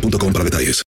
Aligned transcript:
boostmobile.com 0.00 0.32
para 0.32 0.44
detalles. 0.44 0.82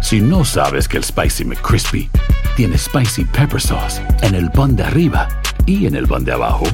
Si 0.00 0.20
no 0.20 0.44
sabes 0.44 0.88
que 0.88 0.96
el 0.96 1.04
Spicy 1.04 1.44
McCrispy 1.44 2.10
tiene 2.56 2.78
Spicy 2.78 3.24
Pepper 3.24 3.60
Sauce 3.60 4.02
en 4.22 4.34
el 4.34 4.50
pan 4.50 4.76
de 4.76 4.84
arriba 4.84 5.28
y 5.66 5.86
en 5.86 5.94
el 5.94 6.06
pan 6.06 6.24
de 6.24 6.32
abajo, 6.32 6.64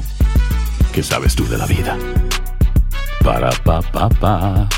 ¿qué 0.92 1.02
sabes 1.02 1.34
tú 1.34 1.46
de 1.48 1.58
la 1.58 1.66
vida? 1.66 1.96
Para, 3.22 3.50
pa, 3.64 3.80
pa, 3.80 4.08
pa. 4.08 4.68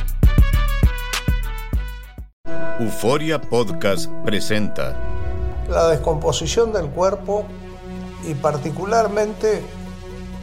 Euforia 2.78 3.41
Podcast 3.41 4.11
presenta 4.25 4.97
la 5.69 5.89
descomposición 5.89 6.73
del 6.73 6.87
cuerpo 6.87 7.45
y 8.28 8.34
particularmente 8.34 9.62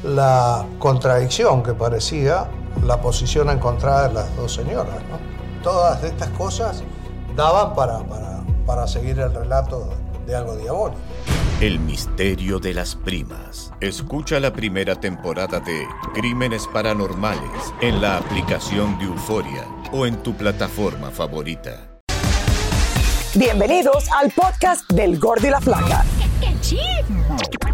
la 0.03 0.65
contradicción 0.79 1.63
que 1.63 1.73
parecía 1.73 2.47
la 2.85 2.99
posición 3.01 3.49
encontrada 3.49 4.09
de 4.09 4.13
las 4.15 4.35
dos 4.35 4.53
señoras. 4.53 5.01
¿no? 5.09 5.32
Todas 5.63 6.03
estas 6.03 6.27
cosas 6.31 6.83
daban 7.37 7.73
para, 7.73 7.99
para, 7.99 8.43
para 8.65 8.85
seguir 8.85 9.17
el 9.19 9.33
relato 9.33 9.93
de 10.27 10.35
algo 10.35 10.57
diabólico. 10.57 10.99
El 11.61 11.79
misterio 11.79 12.59
de 12.59 12.73
las 12.73 12.95
primas. 12.95 13.71
Escucha 13.79 14.41
la 14.41 14.51
primera 14.51 14.99
temporada 14.99 15.61
de 15.61 15.87
Crímenes 16.13 16.67
Paranormales 16.67 17.73
en 17.79 18.01
la 18.01 18.17
aplicación 18.17 18.99
de 18.99 19.05
Euforia 19.05 19.65
o 19.93 20.05
en 20.05 20.21
tu 20.21 20.35
plataforma 20.35 21.09
favorita. 21.11 22.01
Bienvenidos 23.33 24.11
al 24.11 24.31
podcast 24.31 24.91
del 24.91 25.17
Gordo 25.17 25.47
y 25.47 25.49
la 25.49 25.61
Flaca. 25.61 26.03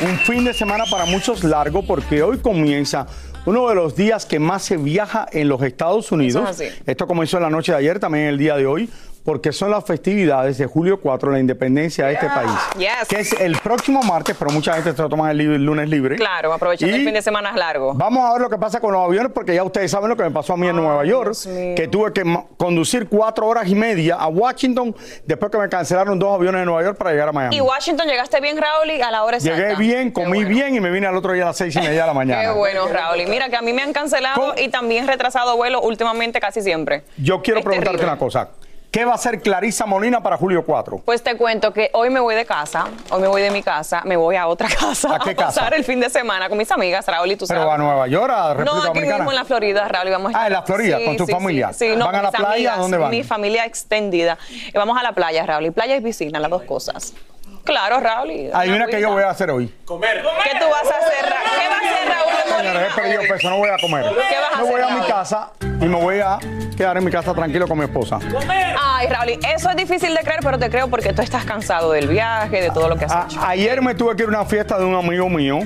un 0.00 0.16
fin 0.18 0.44
de 0.44 0.54
semana 0.54 0.84
para 0.88 1.06
muchos 1.06 1.42
largo 1.42 1.82
porque 1.82 2.22
hoy 2.22 2.38
comienza 2.38 3.06
uno 3.46 3.68
de 3.68 3.74
los 3.74 3.96
días 3.96 4.26
que 4.26 4.38
más 4.38 4.62
se 4.62 4.76
viaja 4.76 5.26
en 5.32 5.48
los 5.48 5.62
Estados 5.62 6.12
Unidos. 6.12 6.60
Es. 6.60 6.74
Esto 6.86 7.06
comenzó 7.06 7.38
en 7.38 7.44
la 7.44 7.50
noche 7.50 7.72
de 7.72 7.78
ayer, 7.78 7.98
también 7.98 8.26
el 8.26 8.38
día 8.38 8.56
de 8.56 8.66
hoy, 8.66 8.88
porque 9.28 9.52
son 9.52 9.70
las 9.70 9.84
festividades 9.84 10.56
de 10.56 10.64
julio 10.64 10.98
4, 11.02 11.30
la 11.32 11.38
independencia 11.38 12.06
de 12.06 12.14
este 12.14 12.28
país. 12.28 12.50
Yes. 12.78 13.08
Que 13.10 13.20
es 13.20 13.32
el 13.38 13.58
próximo 13.58 14.02
martes, 14.02 14.34
pero 14.38 14.50
mucha 14.50 14.72
gente 14.72 14.94
se 14.96 15.02
lo 15.02 15.10
toma 15.10 15.30
el, 15.30 15.38
el 15.38 15.62
lunes 15.66 15.86
libre. 15.90 16.16
Claro, 16.16 16.50
aprovechando 16.50 16.96
Y 16.96 17.00
el 17.00 17.04
fin 17.04 17.12
de 17.12 17.20
semana 17.20 17.52
largo. 17.52 17.92
Vamos 17.92 18.24
a 18.24 18.32
ver 18.32 18.40
lo 18.40 18.48
que 18.48 18.56
pasa 18.56 18.80
con 18.80 18.90
los 18.94 19.04
aviones, 19.04 19.30
porque 19.34 19.54
ya 19.54 19.62
ustedes 19.64 19.90
saben 19.90 20.08
lo 20.08 20.16
que 20.16 20.22
me 20.22 20.30
pasó 20.30 20.54
a 20.54 20.56
mí 20.56 20.66
en 20.66 20.76
Nueva 20.76 21.04
York, 21.04 21.34
que 21.76 21.88
tuve 21.92 22.10
que 22.14 22.22
conducir 22.56 23.06
cuatro 23.06 23.46
horas 23.46 23.68
y 23.68 23.74
media 23.74 24.14
a 24.14 24.28
Washington 24.28 24.96
después 25.26 25.52
que 25.52 25.58
me 25.58 25.68
cancelaron 25.68 26.18
dos 26.18 26.34
aviones 26.34 26.62
de 26.62 26.64
Nueva 26.64 26.82
York 26.84 26.96
para 26.96 27.10
llegar 27.10 27.28
a 27.28 27.32
Miami. 27.32 27.54
Y 27.54 27.60
Washington, 27.60 28.06
llegaste 28.08 28.40
bien, 28.40 28.56
Raúl, 28.56 28.90
y 28.92 29.02
a 29.02 29.10
la 29.10 29.24
hora 29.24 29.36
exacta. 29.36 29.58
Llegué 29.60 29.74
bien, 29.76 30.10
comí 30.10 30.38
bueno. 30.38 30.48
bien 30.48 30.74
y 30.74 30.80
me 30.80 30.88
vine 30.90 31.06
al 31.06 31.14
otro 31.14 31.34
día 31.34 31.42
a 31.42 31.48
las 31.48 31.56
seis 31.58 31.76
y 31.76 31.80
media 31.80 32.00
de 32.00 32.06
la 32.06 32.14
mañana. 32.14 32.40
Qué 32.44 32.50
bueno, 32.58 32.88
Raúl. 32.88 33.20
Y 33.20 33.26
mira 33.26 33.50
que 33.50 33.56
a 33.56 33.60
mí 33.60 33.74
me 33.74 33.82
han 33.82 33.92
cancelado 33.92 34.40
¿Cómo? 34.40 34.54
y 34.56 34.68
también 34.68 35.06
retrasado 35.06 35.54
vuelo 35.58 35.82
últimamente 35.82 36.40
casi 36.40 36.62
siempre. 36.62 37.02
Yo 37.18 37.42
quiero 37.42 37.60
Es 37.60 37.66
preguntarte 37.66 37.98
terrible. 37.98 38.10
una 38.12 38.18
cosa. 38.18 38.48
¿Qué 38.90 39.04
va 39.04 39.12
a 39.12 39.14
hacer 39.16 39.42
Clarisa 39.42 39.84
Molina 39.84 40.22
para 40.22 40.38
julio 40.38 40.64
4? 40.64 41.02
Pues 41.04 41.22
te 41.22 41.36
cuento 41.36 41.74
que 41.74 41.90
hoy 41.92 42.08
me 42.08 42.20
voy 42.20 42.34
de 42.34 42.46
casa, 42.46 42.86
hoy 43.10 43.20
me 43.20 43.28
voy 43.28 43.42
de 43.42 43.50
mi 43.50 43.62
casa, 43.62 44.00
me 44.06 44.16
voy 44.16 44.36
a 44.36 44.46
otra 44.46 44.66
casa 44.80 45.16
¿A 45.16 45.18
qué 45.18 45.36
casa? 45.36 45.60
pasar 45.60 45.74
el 45.74 45.84
fin 45.84 46.00
de 46.00 46.08
semana 46.08 46.48
con 46.48 46.56
mis 46.56 46.70
amigas, 46.72 47.06
Raúl, 47.06 47.30
y 47.30 47.36
tú 47.36 47.44
¿Pero 47.46 47.60
sabes. 47.60 47.74
a 47.74 47.78
Nueva 47.78 48.08
York, 48.08 48.32
a 48.34 48.54
República 48.54 48.72
no, 48.72 48.78
aquí 48.78 48.86
Dominicana? 48.88 49.16
mismo 49.18 49.30
en 49.32 49.36
la 49.36 49.44
Florida, 49.44 49.88
Raúl. 49.88 50.08
y 50.08 50.10
Vamos 50.10 50.34
a 50.34 50.42
Ah, 50.42 50.46
en 50.46 50.52
la 50.54 50.62
Florida, 50.62 50.98
con 51.04 51.16
tu 51.18 51.26
familia. 51.26 51.72
Sí, 51.74 51.94
no, 51.96 52.06
¿Van 52.06 52.14
a 52.14 52.18
con 52.22 52.24
la 52.24 52.30
playa? 52.38 52.54
amigas, 52.54 52.74
¿A 52.78 52.80
dónde 52.80 52.96
van? 52.96 53.10
Mi 53.10 53.22
familia 53.24 53.66
extendida. 53.66 54.38
Y 54.50 54.72
vamos 54.72 54.96
a 54.98 55.02
la 55.02 55.12
playa, 55.12 55.44
Raúl. 55.44 55.66
Y 55.66 55.70
playa 55.70 55.94
y 55.96 56.00
piscina, 56.00 56.38
las 56.40 56.50
dos 56.50 56.62
cosas. 56.62 57.12
Claro, 57.68 58.00
Raúl. 58.00 58.30
y 58.30 58.50
Hay 58.52 58.70
una 58.70 58.86
que 58.86 58.98
yo 59.00 59.10
voy 59.12 59.22
a 59.22 59.28
hacer 59.30 59.50
hoy. 59.50 59.66
¿Qué 59.68 59.74
tú 59.86 59.94
vas 59.94 60.90
a 60.90 60.98
hacer, 60.98 61.22
Ra- 61.30 61.36
¿Qué 61.60 61.68
va 61.68 61.74
a 61.74 61.78
hacer 61.78 62.08
Raúl 62.08 62.32
de 62.34 62.68
Señores, 62.70 62.90
he 62.90 63.00
perdido 63.00 63.22
peso, 63.34 63.50
no 63.50 63.58
voy 63.58 63.68
a 63.68 63.76
comer. 63.78 64.04
¿Qué 64.04 64.36
vas 64.40 64.54
a 64.54 64.56
me 64.62 64.70
voy 64.70 64.80
hacer, 64.80 64.92
a 64.96 65.00
mi 65.02 65.06
casa 65.06 65.50
y 65.62 65.84
me 65.84 65.96
voy 66.00 66.20
a 66.20 66.38
quedar 66.76 66.96
en 66.96 67.04
mi 67.04 67.10
casa 67.10 67.34
tranquilo 67.34 67.68
con 67.68 67.76
mi 67.78 67.84
esposa. 67.84 68.18
Ay, 68.82 69.06
Raúl, 69.08 69.28
eso 69.54 69.68
es 69.70 69.76
difícil 69.76 70.14
de 70.14 70.20
creer, 70.22 70.40
pero 70.42 70.58
te 70.58 70.70
creo 70.70 70.88
porque 70.88 71.12
tú 71.12 71.20
estás 71.22 71.44
cansado 71.44 71.92
del 71.92 72.08
viaje, 72.08 72.62
de 72.62 72.70
todo 72.70 72.88
lo 72.88 72.96
que 72.96 73.04
has 73.04 73.12
A- 73.12 73.26
hecho. 73.28 73.40
ayer 73.46 73.82
me 73.82 73.94
tuve 73.94 74.16
que 74.16 74.22
ir 74.22 74.28
a 74.28 74.32
una 74.32 74.44
fiesta 74.46 74.78
de 74.78 74.84
un 74.86 74.94
amigo 74.94 75.28
mío. 75.28 75.58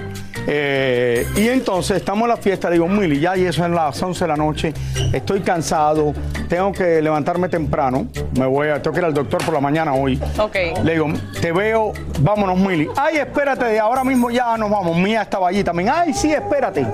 eh, 0.48 1.24
y 1.36 1.46
entonces 1.48 1.98
estamos 1.98 2.22
en 2.24 2.30
la 2.30 2.36
fiesta, 2.36 2.68
le 2.68 2.74
digo, 2.74 2.88
Mili, 2.88 3.20
ya 3.20 3.36
y 3.36 3.46
eso 3.46 3.64
es 3.64 3.70
las 3.70 4.02
11 4.02 4.24
de 4.24 4.28
la 4.28 4.36
noche, 4.36 4.74
estoy 5.12 5.40
cansado, 5.40 6.12
tengo 6.48 6.72
que 6.72 7.00
levantarme 7.00 7.48
temprano, 7.48 8.08
me 8.36 8.46
voy 8.46 8.66
a, 8.68 8.82
tengo 8.82 8.92
que 8.92 8.98
ir 9.00 9.04
al 9.06 9.14
doctor 9.14 9.44
por 9.44 9.54
la 9.54 9.60
mañana 9.60 9.94
hoy. 9.94 10.20
Ok. 10.38 10.56
Le 10.82 10.92
digo, 10.94 11.06
te 11.40 11.52
veo, 11.52 11.91
vámonos, 12.20 12.58
Mili. 12.58 12.88
Ay, 12.96 13.18
espérate, 13.18 13.78
ahora 13.78 14.04
mismo 14.04 14.30
ya 14.30 14.56
nos 14.56 14.70
vamos. 14.70 14.96
Mía 14.96 15.22
estaba 15.22 15.48
allí 15.48 15.64
también. 15.64 15.90
Ay, 15.90 16.12
sí, 16.12 16.32
espérate. 16.32 16.86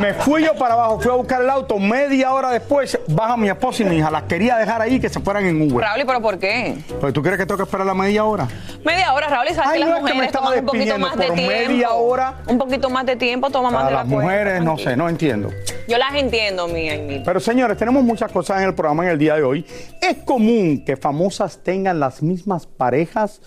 Me 0.00 0.14
fui 0.14 0.44
yo 0.44 0.54
para 0.54 0.74
abajo, 0.74 1.00
fui 1.00 1.10
a 1.10 1.14
buscar 1.14 1.42
el 1.42 1.50
auto. 1.50 1.78
Media 1.78 2.32
hora 2.32 2.50
después, 2.50 2.98
baja 3.08 3.36
mi 3.36 3.48
esposa 3.48 3.82
y 3.82 3.86
mi 3.86 3.96
hija. 3.98 4.10
Las 4.10 4.24
quería 4.24 4.56
dejar 4.56 4.82
ahí 4.82 5.00
que 5.00 5.08
se 5.08 5.20
fueran 5.20 5.44
en 5.46 5.60
Uber. 5.62 5.84
Raúl, 5.84 6.00
¿y 6.00 6.04
pero 6.04 6.20
por 6.20 6.38
qué? 6.38 6.76
Pues 7.00 7.12
tú 7.12 7.22
crees 7.22 7.38
que 7.38 7.46
tengo 7.46 7.56
que 7.58 7.64
esperar 7.64 7.86
la 7.86 7.94
media 7.94 8.24
hora. 8.24 8.46
Media 8.84 9.12
hora, 9.14 9.28
Raúl, 9.28 9.46
y 9.50 9.54
sabes 9.54 9.70
Ay, 9.72 9.78
que 9.80 9.84
no, 9.84 9.90
las 9.92 9.98
es 10.00 10.04
que 10.04 10.10
me 10.10 10.14
mujeres 10.14 10.32
toman 10.32 10.58
un 10.58 10.66
poquito 10.66 10.98
más 10.98 11.16
de 11.16 11.30
tiempo. 11.30 11.42
media 11.52 11.90
hora. 11.92 12.34
Un 12.46 12.58
poquito 12.58 12.90
más 12.90 13.06
de 13.06 13.16
tiempo, 13.16 13.50
toma 13.50 13.70
más 13.70 13.86
de 13.86 13.90
la 13.92 13.96
las 13.98 14.06
cuenta, 14.12 14.22
mujeres, 14.24 14.62
no 14.62 14.78
sé, 14.78 14.96
no 14.96 15.08
entiendo. 15.08 15.50
Yo 15.88 15.98
las 15.98 16.14
entiendo, 16.14 16.68
mía 16.68 16.94
y. 16.96 17.22
Pero 17.24 17.40
señores, 17.40 17.76
tenemos 17.78 18.02
muchas 18.02 18.30
cosas 18.32 18.58
en 18.60 18.68
el 18.68 18.74
programa 18.74 19.04
en 19.04 19.10
el 19.10 19.18
día 19.18 19.34
de 19.36 19.42
hoy. 19.42 19.66
¿Es 20.00 20.18
común 20.24 20.84
que 20.84 20.96
famosas 20.96 21.58
tengan 21.62 22.00
las 22.00 22.22
mismas 22.22 22.66
parejas? 22.66 23.40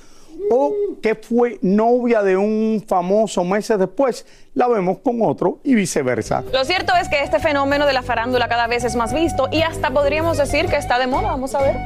¿O 0.52 0.74
que 1.02 1.16
fue 1.16 1.60
novia 1.62 2.22
de 2.24 2.38
un 2.38 2.84
famoso 2.88 3.44
meses 3.44 3.78
después? 3.78 4.26
La 4.54 4.68
vemos 4.68 5.00
con 5.00 5.22
otro 5.22 5.60
y 5.64 5.76
viceversa. 5.76 6.44
Lo 6.52 6.64
cierto 6.66 6.94
es 7.00 7.10
que 7.10 7.22
este 7.22 7.40
fenómeno 7.40 7.86
de 7.86 7.94
la 7.94 8.04
farándula 8.04 8.48
cada 8.48 8.68
vez 8.68 8.84
es 8.84 8.96
más 8.96 9.14
visto 9.14 9.48
y 9.52 9.62
hasta 9.62 9.92
podríamos 9.92 10.38
decir 10.38 10.68
que 10.68 10.78
está 10.78 11.00
de 11.00 11.08
moda. 11.08 11.30
Vamos 11.32 11.54
a 11.56 11.62
ver. 11.62 11.78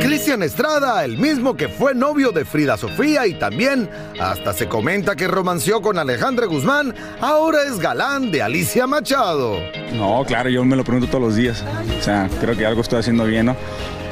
Cristian 0.00 0.42
Estrada, 0.42 1.04
el 1.04 1.18
mismo 1.18 1.54
que 1.54 1.68
fue 1.68 1.94
novio 1.94 2.30
de 2.30 2.46
Frida 2.46 2.76
Sofía 2.78 3.26
y 3.26 3.34
también 3.34 3.90
hasta 4.18 4.54
se 4.54 4.68
comenta 4.68 5.16
que 5.16 5.28
romanció 5.28 5.82
con 5.82 5.98
Alejandra 5.98 6.46
Guzmán, 6.46 6.94
ahora 7.20 7.64
es 7.64 7.78
galán 7.78 8.30
de 8.30 8.40
Alicia 8.40 8.86
Machado. 8.86 9.58
No, 9.92 10.24
claro, 10.24 10.48
yo 10.48 10.64
me 10.64 10.76
lo 10.76 10.84
pregunto 10.84 11.08
todos 11.08 11.24
los 11.24 11.36
días. 11.36 11.62
O 11.98 12.02
sea, 12.02 12.30
creo 12.40 12.56
que 12.56 12.64
algo 12.64 12.80
estoy 12.80 13.00
haciendo 13.00 13.24
bien, 13.24 13.46
¿no? 13.46 13.56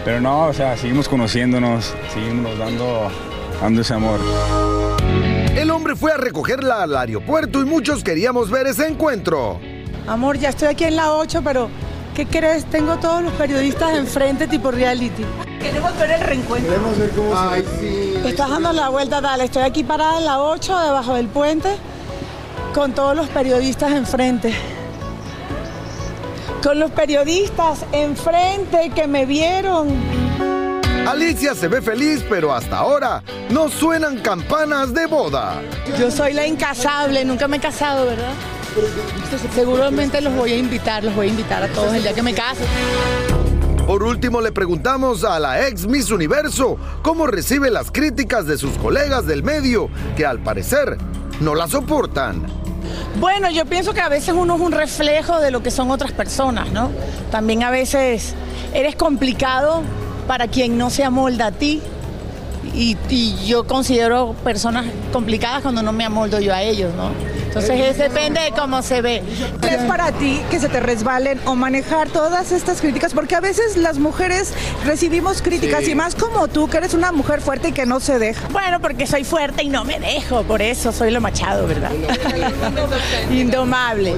Pero 0.04 0.20
no, 0.20 0.46
o 0.46 0.52
sea, 0.52 0.76
seguimos 0.76 1.08
conociéndonos, 1.08 1.94
seguimos 2.12 2.58
dando, 2.58 3.10
dando 3.60 3.80
ese 3.80 3.94
amor. 3.94 4.20
El 5.54 5.70
hombre 5.70 5.94
fue 5.94 6.12
a 6.12 6.16
recogerla 6.16 6.82
al 6.82 6.96
aeropuerto 6.96 7.60
y 7.60 7.64
muchos 7.64 8.02
queríamos 8.02 8.50
ver 8.50 8.66
ese 8.66 8.86
encuentro. 8.86 9.60
Amor, 10.06 10.38
ya 10.38 10.48
estoy 10.48 10.68
aquí 10.68 10.84
en 10.84 10.96
la 10.96 11.12
8, 11.12 11.42
pero 11.44 11.70
¿Qué 12.14 12.26
crees? 12.26 12.66
Tengo 12.66 12.98
todos 12.98 13.22
los 13.22 13.32
periodistas 13.32 13.96
enfrente 13.96 14.46
tipo 14.46 14.70
reality. 14.70 15.24
Queremos 15.58 15.98
ver 15.98 16.10
el 16.10 16.20
reencuentro. 16.20 16.70
Queremos 16.70 16.98
ver 16.98 17.10
cómo 17.10 17.32
Ay, 17.34 17.64
sí. 17.80 18.14
Estás 18.26 18.50
dando 18.50 18.70
la 18.74 18.90
vuelta, 18.90 19.22
dale. 19.22 19.44
Estoy 19.44 19.62
aquí 19.62 19.82
parada 19.82 20.18
en 20.18 20.26
la 20.26 20.42
8, 20.42 20.78
debajo 20.78 21.14
del 21.14 21.28
puente, 21.28 21.70
con 22.74 22.92
todos 22.92 23.16
los 23.16 23.28
periodistas 23.28 23.92
enfrente. 23.92 24.54
Con 26.62 26.78
los 26.78 26.92
periodistas 26.92 27.84
enfrente 27.92 28.92
que 28.94 29.08
me 29.08 29.26
vieron. 29.26 29.88
Alicia 31.06 31.56
se 31.56 31.66
ve 31.66 31.82
feliz, 31.82 32.24
pero 32.28 32.54
hasta 32.54 32.78
ahora 32.78 33.24
no 33.50 33.68
suenan 33.68 34.20
campanas 34.20 34.94
de 34.94 35.06
boda. 35.06 35.60
Yo 35.98 36.10
soy 36.10 36.32
la 36.32 36.46
incasable, 36.46 37.24
nunca 37.24 37.48
me 37.48 37.56
he 37.56 37.60
casado, 37.60 38.06
¿verdad? 38.06 38.32
Seguramente 39.54 40.20
los 40.20 40.32
voy 40.34 40.52
a 40.52 40.56
invitar, 40.56 41.02
los 41.02 41.14
voy 41.16 41.26
a 41.26 41.30
invitar 41.30 41.64
a 41.64 41.68
todos 41.68 41.92
el 41.94 42.02
día 42.02 42.14
que 42.14 42.22
me 42.22 42.32
case. 42.32 42.64
Por 43.86 44.04
último, 44.04 44.40
le 44.40 44.52
preguntamos 44.52 45.24
a 45.24 45.40
la 45.40 45.66
ex 45.66 45.86
Miss 45.86 46.10
Universo 46.12 46.78
cómo 47.02 47.26
recibe 47.26 47.70
las 47.70 47.90
críticas 47.90 48.46
de 48.46 48.56
sus 48.56 48.78
colegas 48.78 49.26
del 49.26 49.42
medio, 49.42 49.90
que 50.16 50.24
al 50.24 50.38
parecer 50.38 50.96
no 51.42 51.54
la 51.54 51.68
soportan. 51.68 52.46
Bueno, 53.18 53.50
yo 53.50 53.66
pienso 53.66 53.92
que 53.92 54.00
a 54.00 54.08
veces 54.08 54.34
uno 54.36 54.54
es 54.54 54.60
un 54.60 54.72
reflejo 54.72 55.40
de 55.40 55.50
lo 55.50 55.62
que 55.62 55.70
son 55.70 55.90
otras 55.90 56.12
personas, 56.12 56.70
¿no? 56.70 56.90
También 57.30 57.62
a 57.62 57.70
veces 57.70 58.34
eres 58.72 58.96
complicado 58.96 59.82
para 60.26 60.48
quien 60.48 60.78
no 60.78 60.88
se 60.90 61.04
amolda 61.04 61.46
a 61.46 61.52
ti. 61.52 61.80
Y, 62.74 62.96
yo 63.44 63.64
considero 63.64 64.34
personas 64.44 64.86
complicadas 65.12 65.62
cuando 65.62 65.82
no 65.82 65.92
me 65.92 66.04
amoldo 66.04 66.40
yo 66.40 66.54
a 66.54 66.62
ellos, 66.62 66.94
¿no? 66.94 67.10
Entonces 67.52 67.80
es, 67.80 67.98
depende 67.98 68.40
de 68.40 68.50
cómo 68.52 68.80
se 68.80 69.02
ve. 69.02 69.22
¿Es 69.70 69.82
para 69.82 70.10
ti 70.12 70.40
que 70.50 70.58
se 70.58 70.70
te 70.70 70.80
resbalen 70.80 71.38
o 71.44 71.54
manejar 71.54 72.08
todas 72.08 72.50
estas 72.50 72.80
críticas? 72.80 73.12
Porque 73.12 73.34
a 73.34 73.40
veces 73.40 73.76
las 73.76 73.98
mujeres 73.98 74.54
recibimos 74.86 75.42
críticas 75.42 75.84
Sí. 75.84 75.90
y 75.90 75.94
más 75.94 76.14
como 76.14 76.48
tú, 76.48 76.70
que 76.70 76.78
eres 76.78 76.94
una 76.94 77.12
mujer 77.12 77.42
fuerte 77.42 77.68
y 77.68 77.72
que 77.72 77.84
no 77.84 78.00
se 78.00 78.18
deja. 78.18 78.48
Bueno, 78.48 78.80
porque 78.80 79.06
soy 79.06 79.24
fuerte 79.24 79.64
y 79.64 79.68
no 79.68 79.84
me 79.84 80.00
dejo, 80.00 80.44
por 80.44 80.62
eso 80.62 80.92
soy 80.92 81.10
lo 81.10 81.20
machado, 81.20 81.66
¿verdad? 81.66 81.90
Indomable. 83.30 84.14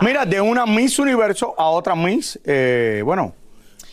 Mira, 0.00 0.24
de 0.24 0.40
una 0.40 0.64
Miss 0.64 0.98
Universo 0.98 1.54
a 1.58 1.68
otra 1.68 1.94
Miss, 1.94 2.38
eh, 2.46 3.02
bueno, 3.04 3.34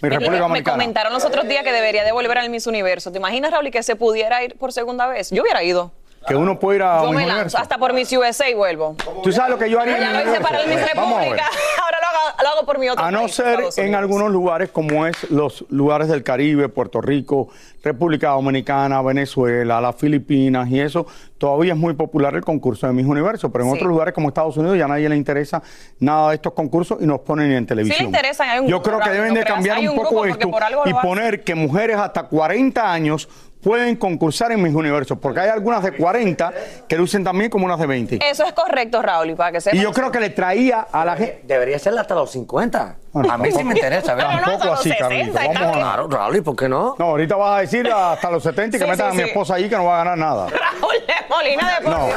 mi 0.02 0.08
Me, 0.10 0.18
República 0.20 0.48
me 0.48 0.64
comentaron 0.64 1.12
los 1.12 1.26
otros 1.26 1.46
días 1.50 1.64
que 1.66 1.74
debería 1.74 2.06
devolver 2.06 2.38
al 2.38 2.50
Miss 2.50 2.66
Universo. 2.66 3.12
¿Te 3.12 3.18
imaginas, 3.18 3.52
Raúl, 3.52 3.68
y 3.68 3.72
que 3.72 3.84
se 3.84 3.98
pudiera 3.98 4.42
ir 4.42 4.56
por 4.58 4.72
segunda 4.72 5.06
vez? 5.08 5.32
Yo 5.32 5.42
hubiera 5.42 5.62
ido. 5.64 5.92
Que 6.27 6.36
uno 6.36 6.60
puede 6.60 6.77
ir 6.77 6.83
a 6.83 7.04
Yo 7.04 7.12
me 7.12 7.25
lanzo 7.25 7.57
hasta 7.57 7.77
por 7.77 7.94
Miss 7.94 8.12
USA 8.12 8.50
y 8.50 8.54
vuelvo. 8.56 8.95
¿Tú 9.24 9.31
sabes 9.31 9.51
lo 9.51 9.57
que 9.60 9.69
yo 9.69 9.80
haría 9.80 10.00
Ya 10.00 10.12
lo 10.24 10.31
hice 10.31 10.42
para 10.42 10.62
el 10.62 10.69
Miss. 10.69 10.80
República. 10.81 11.45
Ahora 11.83 11.98
lo 12.01 12.07
hago, 12.07 12.38
lo 12.44 12.50
hago 12.50 12.66
por 12.66 12.80
mi 12.80 12.89
otro 12.89 13.04
A 13.06 13.12
no 13.12 13.19
país, 13.22 13.36
ser 13.36 13.60
en 13.77 13.94
algunos 13.95 14.31
lugares 14.31 14.69
como 14.72 15.06
es 15.06 15.30
los 15.30 15.66
lugares 15.69 16.07
del 16.07 16.24
Caribe, 16.24 16.68
Puerto 16.69 17.00
Rico, 17.01 17.50
República 17.83 18.30
Dominicana, 18.30 19.01
Venezuela, 19.04 19.80
las 19.80 19.95
Filipinas 19.95 20.68
y 20.69 20.80
eso, 20.80 21.06
todavía 21.38 21.74
es 21.74 21.80
muy 21.80 21.94
popular 21.94 22.33
el 22.36 22.42
concurso 22.44 22.88
de 22.88 22.94
Miss 22.94 23.06
Universo, 23.06 23.51
pero 23.51 23.63
en 23.66 23.69
Sí. 23.72 23.75
otros 23.75 23.89
lugares 23.89 24.13
como 24.13 24.30
Estados 24.30 24.57
Unidos 24.57 24.77
ya 24.77 24.86
a 24.86 24.88
nadie 24.88 25.07
le 25.07 25.16
interesa 25.16 25.62
nada 26.00 26.30
de 26.30 26.36
estos 26.36 26.54
concursos 26.54 26.98
y 27.01 27.06
nos 27.06 27.19
ponen 27.22 27.51
en 27.51 27.66
televisión. 27.68 28.06
interesan, 28.07 28.50
hay 28.50 28.60
un 28.60 28.68
Yo 28.68 28.81
creo 28.81 29.00
que 29.00 29.10
deben 29.12 29.33
no 29.33 29.39
de 29.39 29.45
cambiar 29.45 29.77
un 29.80 29.95
poco 29.95 30.25
esto 30.25 30.50
y 30.86 30.94
poner 30.95 31.44
que 31.44 31.54
mujeres 31.54 31.98
hasta 31.98 32.24
40 32.24 32.92
años 32.92 33.30
pueden 33.65 33.95
concursar 33.95 34.51
en 34.51 34.62
Miss 34.62 34.75
Universo, 34.75 35.15
porque 35.15 35.39
hay 35.39 35.50
algunas 35.50 35.81
de 35.81 35.91
40 35.94 36.53
que 36.88 36.95
lucen 36.95 37.23
también 37.23 37.50
como 37.50 37.65
unas 37.65 37.79
de 37.79 37.88
20. 37.88 38.19
Eso 38.21 38.44
es 38.45 38.53
correcto, 38.53 39.01
Raúl, 39.01 39.31
y 39.31 39.33
para 39.33 39.53
que 39.53 39.59
sepan. 39.59 39.79
Y 39.79 39.81
yo 39.81 39.91
creo 39.91 40.12
que 40.12 40.19
le 40.19 40.29
traía 40.29 40.81
a 40.91 41.03
la 41.03 41.17
gente... 41.17 41.41
Debería 41.45 41.79
ser 41.79 41.97
hasta 41.97 42.13
los 42.13 42.29
50. 42.29 42.95
Bueno, 43.12 43.33
a 43.33 43.39
mí 43.39 43.51
sí 43.51 43.63
me 43.63 43.73
interesa, 43.73 44.13
¿verdad? 44.13 44.39
Tampoco 44.39 44.73
así, 44.73 44.91
Carlito. 44.95 45.33
Vamos 45.33 45.57
a 45.57 45.71
Claro, 45.71 46.07
Raúl, 46.07 46.35
¿y 46.35 46.41
por 46.41 46.56
qué 46.56 46.69
no? 46.69 46.95
No, 47.00 47.06
ahorita 47.06 47.35
vas 47.35 47.57
a 47.57 47.62
decir 47.62 47.89
hasta 47.91 48.29
los 48.29 48.44
70 48.44 48.77
y 48.77 48.79
que 48.79 48.85
Sí, 48.85 48.91
metan 48.91 49.12
sí, 49.12 49.17
a 49.17 49.19
mi 49.19 49.23
sí. 49.23 49.29
esposa 49.29 49.56
allí 49.56 49.67
que 49.67 49.75
no 49.77 49.85
va 49.85 49.95
a 49.95 50.03
ganar 50.03 50.17
nada. 50.19 50.47
Raúl 50.47 50.94
de 51.07 51.13
Molina 51.27 51.79
de 51.79 51.89
No. 51.89 52.07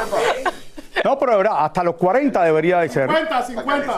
No, 1.03 1.17
pero 1.17 1.31
de 1.31 1.37
verdad, 1.37 1.65
hasta 1.65 1.83
los 1.83 1.95
40 1.95 2.43
debería 2.43 2.77
de 2.77 2.89
ser. 2.89 3.09
50, 3.09 3.43
50. 3.43 3.97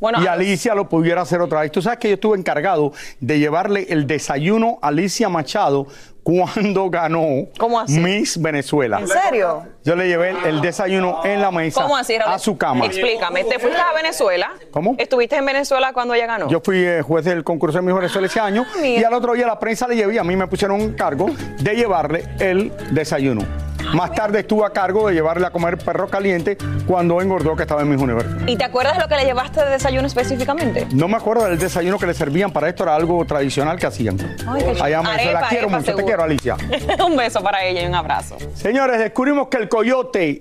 Bueno, 0.00 0.22
y 0.22 0.26
Alicia 0.28 0.74
lo 0.74 0.88
pudiera 0.88 1.22
hacer 1.22 1.40
otra 1.40 1.62
vez. 1.62 1.72
Tú 1.72 1.82
sabes 1.82 1.98
que 1.98 2.08
yo 2.08 2.14
estuve 2.14 2.38
encargado 2.38 2.92
de 3.18 3.38
llevarle 3.40 3.86
el 3.90 4.06
desayuno 4.06 4.78
a 4.80 4.88
Alicia 4.88 5.28
Machado 5.28 5.88
cuando 6.28 6.90
ganó 6.90 7.46
Miss 7.88 8.38
Venezuela. 8.38 8.98
¿En 9.00 9.08
serio? 9.08 9.66
Yo 9.82 9.96
le 9.96 10.08
llevé 10.08 10.28
el, 10.28 10.36
el 10.44 10.60
desayuno 10.60 11.24
en 11.24 11.40
la 11.40 11.50
mesa 11.50 11.80
¿Cómo 11.80 11.96
así, 11.96 12.18
Raúl? 12.18 12.34
a 12.34 12.38
su 12.38 12.58
cama. 12.58 12.84
Explícame, 12.84 13.44
¿te 13.44 13.58
fuiste 13.58 13.80
a 13.80 13.94
Venezuela? 13.94 14.50
¿Cómo? 14.70 14.94
¿Estuviste 14.98 15.36
en 15.36 15.46
Venezuela 15.46 15.94
cuando 15.94 16.12
ella 16.12 16.26
ganó? 16.26 16.50
Yo 16.50 16.60
fui 16.60 16.84
eh, 16.84 17.00
juez 17.00 17.24
del 17.24 17.44
concurso 17.44 17.78
de 17.78 17.82
Miss 17.82 17.94
Venezuela 17.94 18.26
ese 18.26 18.40
año 18.40 18.66
mira. 18.78 19.00
y 19.00 19.04
al 19.04 19.14
otro 19.14 19.32
día 19.32 19.46
la 19.46 19.58
prensa 19.58 19.88
le 19.88 19.96
llevé, 19.96 20.18
a 20.18 20.24
mí 20.24 20.36
me 20.36 20.46
pusieron 20.48 20.78
un 20.82 20.92
cargo 20.92 21.30
de 21.60 21.74
llevarle 21.74 22.24
el 22.40 22.72
desayuno. 22.90 23.67
Más 23.94 24.12
tarde 24.12 24.40
estuve 24.40 24.66
a 24.66 24.70
cargo 24.70 25.08
de 25.08 25.14
llevarle 25.14 25.46
a 25.46 25.50
comer 25.50 25.78
perro 25.78 26.08
caliente 26.08 26.58
cuando 26.86 27.20
engordó 27.20 27.56
que 27.56 27.62
estaba 27.62 27.82
en 27.82 27.90
Miss 27.90 28.00
Universo. 28.00 28.36
¿Y 28.46 28.56
te 28.56 28.64
acuerdas 28.64 28.96
de 28.96 29.02
lo 29.02 29.08
que 29.08 29.16
le 29.16 29.24
llevaste 29.24 29.64
de 29.64 29.70
desayuno 29.70 30.06
específicamente? 30.06 30.86
No 30.92 31.08
me 31.08 31.16
acuerdo 31.16 31.44
del 31.44 31.58
desayuno 31.58 31.98
que 31.98 32.06
le 32.06 32.14
servían 32.14 32.52
para 32.52 32.68
esto, 32.68 32.82
era 32.82 32.94
algo 32.94 33.24
tradicional 33.24 33.78
que 33.78 33.86
hacían. 33.86 34.18
Ay, 34.46 34.62
qué. 34.62 34.82
Allá. 34.82 34.98
Arepa, 35.00 35.48
quiero 35.48 35.68
arepa, 35.68 35.78
mucho, 35.78 35.94
te 35.94 36.04
quiero, 36.04 36.22
Alicia. 36.22 36.56
un 37.06 37.16
beso 37.16 37.42
para 37.42 37.64
ella 37.64 37.82
y 37.82 37.86
un 37.86 37.94
abrazo. 37.94 38.36
Señores, 38.54 38.98
descubrimos 38.98 39.48
que 39.48 39.56
el 39.56 39.68
coyote 39.68 40.40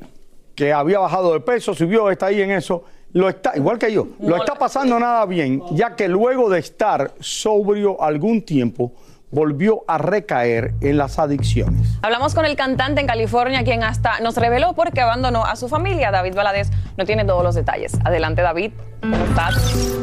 que 0.56 0.74
había 0.74 1.00
bajado 1.00 1.34
de 1.34 1.40
peso, 1.40 1.76
subió, 1.76 2.10
está 2.10 2.28
ahí 2.28 2.42
en 2.42 2.52
eso, 2.52 2.84
lo 3.14 3.30
está, 3.30 3.56
igual 3.56 3.78
que 3.78 3.94
yo, 3.94 4.08
lo 4.20 4.38
está 4.38 4.56
pasando 4.56 5.00
nada 5.00 5.26
bien, 5.26 5.62
ya 5.72 5.96
que 5.96 6.08
luego 6.08 6.50
de 6.50 6.60
estar 6.60 7.14
sobrio 7.20 8.02
algún 8.02 8.42
tiempo, 8.42 8.92
volvió 9.32 9.84
a 9.88 9.98
recaer 9.98 10.74
en 10.82 10.98
las 10.98 11.20
adicciones. 11.20 12.00
Hablamos 12.02 12.34
con 12.34 12.46
el 12.46 12.56
cantante 12.56 13.02
en 13.02 13.08
California, 13.08 13.64
quien 13.64 13.84
hasta 13.84 14.20
nos 14.20 14.38
reveló 14.38 14.74
por 14.74 14.92
qué 14.92 15.02
abandonó 15.02 15.46
a 15.46 15.56
su 15.56 15.68
familia. 15.68 16.12
David 16.12 16.36
Valadez 16.36 16.70
no 16.98 17.06
tiene 17.06 17.26
todos 17.26 17.44
los 17.44 17.56
detalles. 17.56 17.94
Adelante, 18.06 18.42
David. 18.42 18.72
¿Cómo 19.02 19.16
estás? 19.18 19.98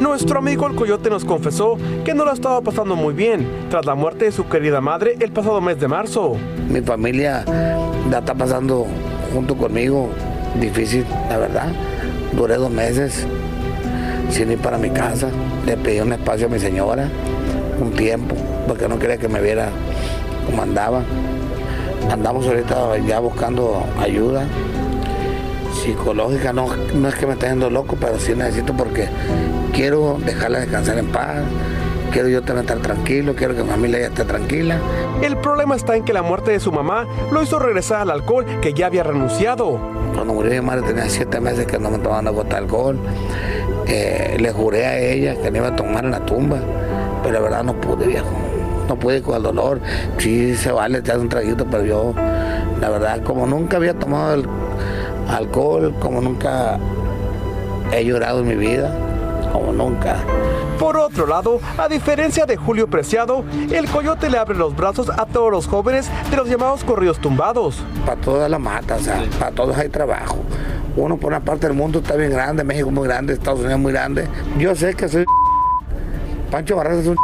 Nuestro 0.00 0.38
amigo 0.38 0.66
el 0.66 0.74
Coyote 0.74 1.10
nos 1.10 1.24
confesó 1.24 1.76
que 2.04 2.14
no 2.14 2.24
la 2.24 2.32
estaba 2.32 2.60
pasando 2.60 2.96
muy 2.96 3.14
bien 3.14 3.66
tras 3.70 3.86
la 3.86 3.94
muerte 3.94 4.26
de 4.26 4.32
su 4.32 4.48
querida 4.48 4.80
madre 4.80 5.16
el 5.20 5.32
pasado 5.32 5.60
mes 5.60 5.80
de 5.80 5.88
marzo. 5.88 6.36
Mi 6.68 6.80
familia 6.80 7.44
la 8.10 8.18
está 8.18 8.34
pasando 8.34 8.86
junto 9.32 9.56
conmigo 9.56 10.10
difícil, 10.60 11.04
la 11.28 11.38
verdad. 11.38 11.68
Duré 12.32 12.56
dos 12.56 12.70
meses 12.70 13.26
sin 14.30 14.52
ir 14.52 14.58
para 14.58 14.78
mi 14.78 14.90
casa. 14.90 15.28
Le 15.66 15.76
pedí 15.76 16.00
un 16.00 16.12
espacio 16.12 16.46
a 16.46 16.50
mi 16.50 16.58
señora, 16.58 17.08
un 17.80 17.92
tiempo, 17.92 18.34
porque 18.66 18.88
no 18.88 18.98
quería 18.98 19.18
que 19.18 19.28
me 19.28 19.40
viera 19.40 19.70
como 20.46 20.62
andaba. 20.62 21.02
Andamos 22.10 22.46
ahorita 22.46 22.98
ya 23.06 23.18
buscando 23.18 23.84
ayuda 24.00 24.46
psicológica. 25.78 26.52
No, 26.52 26.68
no 26.94 27.08
es 27.08 27.14
que 27.14 27.26
me 27.26 27.34
esté 27.34 27.48
yendo 27.48 27.70
loco, 27.70 27.96
pero 28.00 28.18
sí 28.18 28.34
necesito 28.34 28.74
porque 28.74 29.08
quiero 29.72 30.18
dejarla 30.24 30.60
descansar 30.60 30.98
en 30.98 31.06
paz. 31.06 31.42
Quiero 32.12 32.28
yo 32.28 32.40
también 32.42 32.66
estar 32.66 32.78
tranquilo, 32.78 33.34
quiero 33.34 33.54
que 33.54 33.62
mi 33.62 33.68
familia 33.68 34.00
ya 34.00 34.06
esté 34.06 34.24
tranquila. 34.24 34.78
El 35.20 35.36
problema 35.36 35.76
está 35.76 35.94
en 35.94 36.04
que 36.04 36.14
la 36.14 36.22
muerte 36.22 36.52
de 36.52 36.60
su 36.60 36.72
mamá 36.72 37.06
lo 37.30 37.42
hizo 37.42 37.58
regresar 37.58 38.00
al 38.00 38.10
alcohol 38.10 38.46
que 38.62 38.72
ya 38.72 38.86
había 38.86 39.02
renunciado. 39.02 39.78
Cuando 40.14 40.32
murió 40.32 40.50
mi 40.52 40.66
madre 40.66 40.86
tenía 40.86 41.08
siete 41.10 41.38
meses 41.38 41.66
que 41.66 41.78
no 41.78 41.90
me 41.90 41.98
tomaba 41.98 42.20
una 42.20 42.30
gota 42.30 42.56
de 42.56 42.62
alcohol. 42.62 42.98
Eh, 43.88 44.36
le 44.38 44.52
juré 44.52 44.86
a 44.86 44.98
ella 44.98 45.34
que 45.40 45.50
no 45.50 45.58
iba 45.58 45.68
a 45.68 45.76
tomar 45.76 46.04
en 46.04 46.10
la 46.10 46.20
tumba, 46.20 46.58
pero 47.22 47.34
la 47.34 47.40
verdad 47.40 47.62
no 47.64 47.74
pude, 47.74 48.06
viejo. 48.06 48.30
No 48.86 48.96
pude 48.96 49.22
con 49.22 49.36
el 49.36 49.42
dolor. 49.42 49.80
Sí 50.18 50.54
se 50.56 50.72
vale, 50.72 51.00
te 51.00 51.12
das 51.12 51.20
un 51.20 51.28
traguito, 51.28 51.66
pero 51.70 51.84
yo, 51.84 52.14
la 52.80 52.90
verdad, 52.90 53.22
como 53.22 53.46
nunca 53.46 53.78
había 53.78 53.94
tomado 53.94 54.34
el 54.34 54.46
alcohol, 55.28 55.94
como 56.00 56.20
nunca 56.20 56.78
he 57.92 58.04
llorado 58.04 58.40
en 58.40 58.48
mi 58.48 58.56
vida, 58.56 58.90
como 59.52 59.72
nunca. 59.72 60.16
Por 60.78 60.96
otro 60.96 61.26
lado, 61.26 61.60
a 61.76 61.88
diferencia 61.88 62.46
de 62.46 62.56
Julio 62.56 62.88
Preciado, 62.88 63.44
el 63.72 63.88
Coyote 63.88 64.30
le 64.30 64.38
abre 64.38 64.56
los 64.56 64.76
brazos 64.76 65.10
a 65.10 65.26
todos 65.26 65.50
los 65.50 65.66
jóvenes 65.66 66.08
de 66.30 66.36
los 66.36 66.48
llamados 66.48 66.84
corridos 66.84 67.18
tumbados. 67.18 67.82
Para 68.06 68.20
toda 68.20 68.48
la 68.48 68.58
mata, 68.58 68.96
o 68.96 69.00
sea, 69.00 69.24
para 69.38 69.50
todos 69.50 69.76
hay 69.76 69.88
trabajo. 69.88 70.38
Uno 70.98 71.16
por 71.16 71.28
una 71.28 71.44
parte 71.44 71.68
del 71.68 71.76
mundo 71.76 72.00
está 72.00 72.16
bien 72.16 72.30
grande, 72.32 72.64
México 72.64 72.90
muy 72.90 73.06
grande, 73.06 73.32
Estados 73.32 73.60
Unidos 73.60 73.78
muy 73.78 73.92
grande. 73.92 74.26
Yo 74.58 74.74
sé 74.74 74.94
que 74.94 75.08
soy 75.08 75.24
Pancho 76.50 76.74
Barras 76.74 76.98
es 76.98 77.06
un 77.06 77.16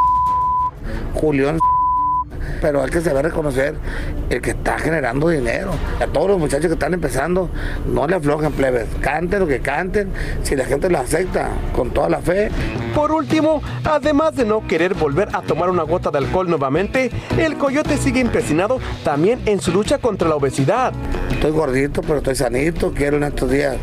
Julián 1.14 1.58
pero 2.64 2.82
hay 2.82 2.88
que 2.88 3.02
saber 3.02 3.26
reconocer 3.26 3.74
el 4.30 4.40
que 4.40 4.52
está 4.52 4.78
generando 4.78 5.28
dinero. 5.28 5.72
A 6.00 6.06
todos 6.06 6.28
los 6.28 6.38
muchachos 6.38 6.68
que 6.68 6.72
están 6.72 6.94
empezando, 6.94 7.50
no 7.86 8.06
le 8.06 8.16
aflojen 8.16 8.52
plebes, 8.52 8.86
canten 9.02 9.40
lo 9.40 9.46
que 9.46 9.60
canten, 9.60 10.10
si 10.42 10.56
la 10.56 10.64
gente 10.64 10.88
lo 10.88 10.96
acepta 10.96 11.50
con 11.76 11.90
toda 11.90 12.08
la 12.08 12.20
fe. 12.20 12.48
Por 12.94 13.12
último, 13.12 13.60
además 13.84 14.34
de 14.34 14.46
no 14.46 14.66
querer 14.66 14.94
volver 14.94 15.28
a 15.34 15.42
tomar 15.42 15.68
una 15.68 15.82
gota 15.82 16.10
de 16.10 16.16
alcohol 16.16 16.48
nuevamente, 16.48 17.10
el 17.36 17.58
Coyote 17.58 17.98
sigue 17.98 18.20
empecinado 18.20 18.80
también 19.04 19.42
en 19.44 19.60
su 19.60 19.70
lucha 19.70 19.98
contra 19.98 20.26
la 20.26 20.36
obesidad. 20.36 20.94
Estoy 21.30 21.50
gordito, 21.50 22.00
pero 22.00 22.16
estoy 22.16 22.34
sanito, 22.34 22.94
quiero 22.94 23.18
en 23.18 23.24
estos 23.24 23.50
días 23.50 23.76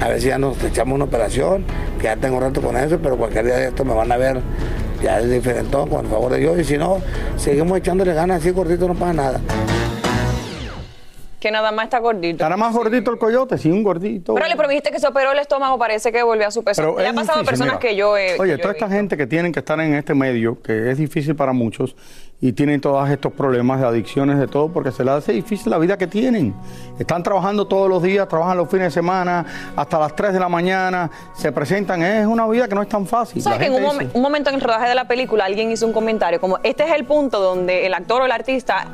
A 0.00 0.08
ver 0.08 0.20
si 0.20 0.28
ya 0.28 0.38
nos 0.38 0.62
echamos 0.62 0.94
una 0.94 1.06
operación, 1.06 1.64
que 1.98 2.04
ya 2.04 2.16
tengo 2.16 2.38
rato 2.38 2.62
con 2.62 2.76
eso, 2.76 3.00
pero 3.02 3.16
cualquier 3.16 3.46
día 3.46 3.56
de 3.56 3.68
esto 3.68 3.84
me 3.84 3.92
van 3.92 4.12
a 4.12 4.16
ver 4.16 4.40
ya 5.02 5.20
es 5.20 5.30
diferente 5.30 5.76
con 5.88 6.04
el 6.04 6.10
favor 6.10 6.32
de 6.32 6.38
Dios. 6.38 6.58
Y 6.58 6.64
si 6.64 6.78
no, 6.78 6.98
seguimos 7.36 7.78
echándole 7.78 8.14
ganas 8.14 8.40
así 8.40 8.50
gordito, 8.50 8.88
no 8.88 8.94
pasa 8.94 9.12
nada. 9.12 9.40
Que 11.40 11.50
nada 11.50 11.72
más 11.72 11.84
está 11.84 11.98
gordito. 12.00 12.34
Estará 12.34 12.56
más 12.58 12.74
gordito 12.74 13.10
el 13.10 13.18
coyote, 13.18 13.56
sí, 13.56 13.70
un 13.70 13.82
gordito. 13.82 14.34
Pero 14.34 14.46
le 14.46 14.56
prometiste 14.56 14.90
que 14.90 15.00
se 15.00 15.06
operó 15.08 15.32
el 15.32 15.38
estómago, 15.38 15.78
parece 15.78 16.12
que 16.12 16.22
volvió 16.22 16.46
a 16.46 16.50
su 16.50 16.62
peso. 16.62 16.82
Pero 16.82 16.98
Le 16.98 17.08
ha 17.08 17.12
pasado 17.14 17.40
a 17.40 17.44
personas 17.44 17.74
mira. 17.74 17.78
que 17.80 17.96
yo 17.96 18.14
he. 18.16 18.38
Oye, 18.38 18.58
toda 18.58 18.74
he 18.74 18.76
esta 18.76 18.88
gente 18.90 19.16
que 19.16 19.26
tienen 19.26 19.50
que 19.50 19.60
estar 19.60 19.80
en 19.80 19.94
este 19.94 20.14
medio, 20.14 20.60
que 20.60 20.90
es 20.90 20.98
difícil 20.98 21.34
para 21.34 21.54
muchos, 21.54 21.96
y 22.42 22.52
tienen 22.52 22.80
todos 22.80 23.08
estos 23.08 23.32
problemas 23.32 23.80
de 23.80 23.86
adicciones, 23.86 24.38
de 24.38 24.48
todo, 24.48 24.70
porque 24.70 24.92
se 24.92 25.02
les 25.02 25.14
hace 25.14 25.32
difícil 25.32 25.70
la 25.70 25.78
vida 25.78 25.96
que 25.96 26.06
tienen. 26.06 26.54
Están 26.98 27.22
trabajando 27.22 27.66
todos 27.66 27.88
los 27.88 28.02
días, 28.02 28.28
trabajan 28.28 28.58
los 28.58 28.68
fines 28.68 28.86
de 28.88 28.90
semana, 28.90 29.44
hasta 29.76 29.98
las 29.98 30.14
3 30.14 30.34
de 30.34 30.40
la 30.40 30.48
mañana, 30.50 31.10
se 31.34 31.52
presentan. 31.52 32.02
Es 32.02 32.26
una 32.26 32.46
vida 32.48 32.68
que 32.68 32.74
no 32.74 32.82
es 32.82 32.88
tan 32.88 33.06
fácil. 33.06 33.40
¿Sabes 33.42 33.58
que 33.60 33.66
en 33.66 33.72
dice- 33.72 34.08
un 34.12 34.22
momento 34.22 34.50
en 34.50 34.56
el 34.56 34.60
rodaje 34.60 34.88
de 34.90 34.94
la 34.94 35.06
película 35.08 35.46
alguien 35.46 35.70
hizo 35.72 35.86
un 35.86 35.92
comentario 35.94 36.38
como 36.40 36.58
este 36.62 36.84
es 36.84 36.92
el 36.92 37.04
punto 37.06 37.40
donde 37.40 37.86
el 37.86 37.94
actor 37.94 38.22
o 38.22 38.24
el 38.26 38.32
artista 38.32 38.86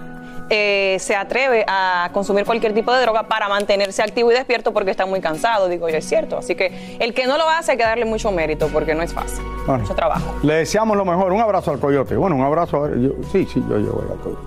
eh, 0.51 0.97
se 1.01 1.17
atreve 1.17 1.65
a 1.67 2.09
consumir 2.13 2.45
cualquier 2.45 2.73
tipo 2.75 2.93
de 2.93 3.01
droga 3.03 3.25
para 3.25 3.49
mantenerse 3.49 4.03
activo 4.03 4.31
y 4.31 4.35
despierto 4.35 4.73
porque 4.73 4.91
está 4.91 5.05
muy 5.07 5.21
cansado, 5.21 5.69
digo 5.69 5.89
yo, 5.89 5.97
es 5.97 6.05
cierto. 6.09 6.39
Así 6.39 6.55
que 6.55 6.97
el 7.01 7.15
que 7.15 7.27
no 7.27 7.37
lo 7.37 7.49
hace 7.49 7.73
hay 7.73 7.77
que 7.79 7.85
darle 7.85 8.05
mucho 8.05 8.31
mérito 8.31 8.69
porque 8.69 8.95
no 8.95 9.03
es 9.03 9.13
fácil, 9.13 9.45
Bueno. 9.67 9.83
mucho 9.83 9.95
trabajo. 9.95 10.35
Le 10.43 10.55
deseamos 10.55 10.97
lo 10.97 11.05
mejor. 11.05 11.33
Un 11.33 11.41
abrazo 11.41 11.71
al 11.73 11.81
coyote. 11.81 12.17
Bueno, 12.17 12.37
un 12.37 12.43
abrazo. 12.43 12.89
yo- 12.95 13.13
sí, 13.33 13.47
sí, 13.53 13.63
yo 13.69 13.77
llevo 13.79 14.01
al 14.11 14.19
coyote. 14.21 14.43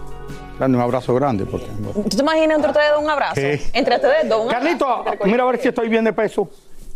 Un 0.61 0.75
abrazo 0.75 1.15
grande. 1.15 1.45
Porque, 1.45 1.67
¿Tú 2.09 2.17
te 2.17 2.21
imaginas 2.21 2.57
entre 2.57 2.71
ustedes 2.71 2.91
dos 2.91 3.01
un 3.03 3.09
abrazo? 3.09 3.35
¿Qué? 3.35 3.61
Entre 3.73 3.95
ustedes 3.95 4.27
dos 4.27 4.41
un 4.45 4.49
Carlito, 4.49 4.85
abrazo. 4.87 5.17
mira 5.25 5.43
a 5.43 5.47
ver 5.47 5.61
si 5.61 5.69
estoy 5.69 5.87
bien 5.87 6.03
de 6.03 6.11
peso. 6.13 6.49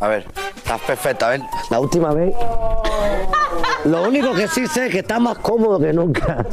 A 0.03 0.07
ver, 0.09 0.27
estás 0.53 0.81
perfecta. 0.81 1.27
A 1.27 1.29
ver, 1.29 1.41
la 1.69 1.79
última 1.79 2.13
vez. 2.13 2.35
Lo 3.85 4.03
único 4.03 4.33
que 4.33 4.49
sí 4.49 4.67
sé 4.67 4.87
es 4.87 4.91
que 4.91 4.99
está 4.99 5.17
más 5.17 5.37
cómodo 5.37 5.79
que 5.79 5.93
nunca. 5.93 6.45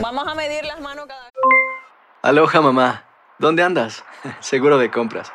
Vamos 0.00 0.26
a 0.26 0.34
medir 0.34 0.64
las 0.64 0.80
manos 0.80 1.04
cada 1.06 1.24
vez. 1.24 1.34
Aloha 2.22 2.62
mamá, 2.62 3.04
¿dónde 3.38 3.62
andas? 3.62 4.06
Seguro 4.40 4.78
de 4.78 4.90
compras. 4.90 5.30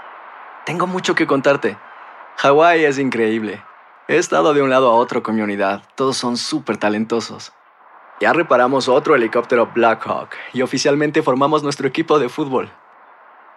Tengo 0.65 0.87
mucho 0.87 1.13
que 1.13 1.27
contarte. 1.27 1.77
Hawái 2.37 2.85
es 2.85 2.97
increíble. 2.97 3.63
He 4.07 4.17
estado 4.17 4.55
de 4.55 4.63
un 4.63 4.71
lado 4.71 4.89
a 4.89 4.95
otro 4.95 5.21
con 5.21 5.35
mi 5.35 5.43
unidad. 5.43 5.83
Todos 5.93 6.17
son 6.17 6.37
súper 6.37 6.77
talentosos. 6.77 7.53
Ya 8.19 8.33
reparamos 8.33 8.89
otro 8.89 9.13
helicóptero 9.13 9.69
Blackhawk 9.75 10.29
y 10.53 10.63
oficialmente 10.63 11.21
formamos 11.21 11.61
nuestro 11.61 11.87
equipo 11.87 12.17
de 12.17 12.29
fútbol. 12.29 12.71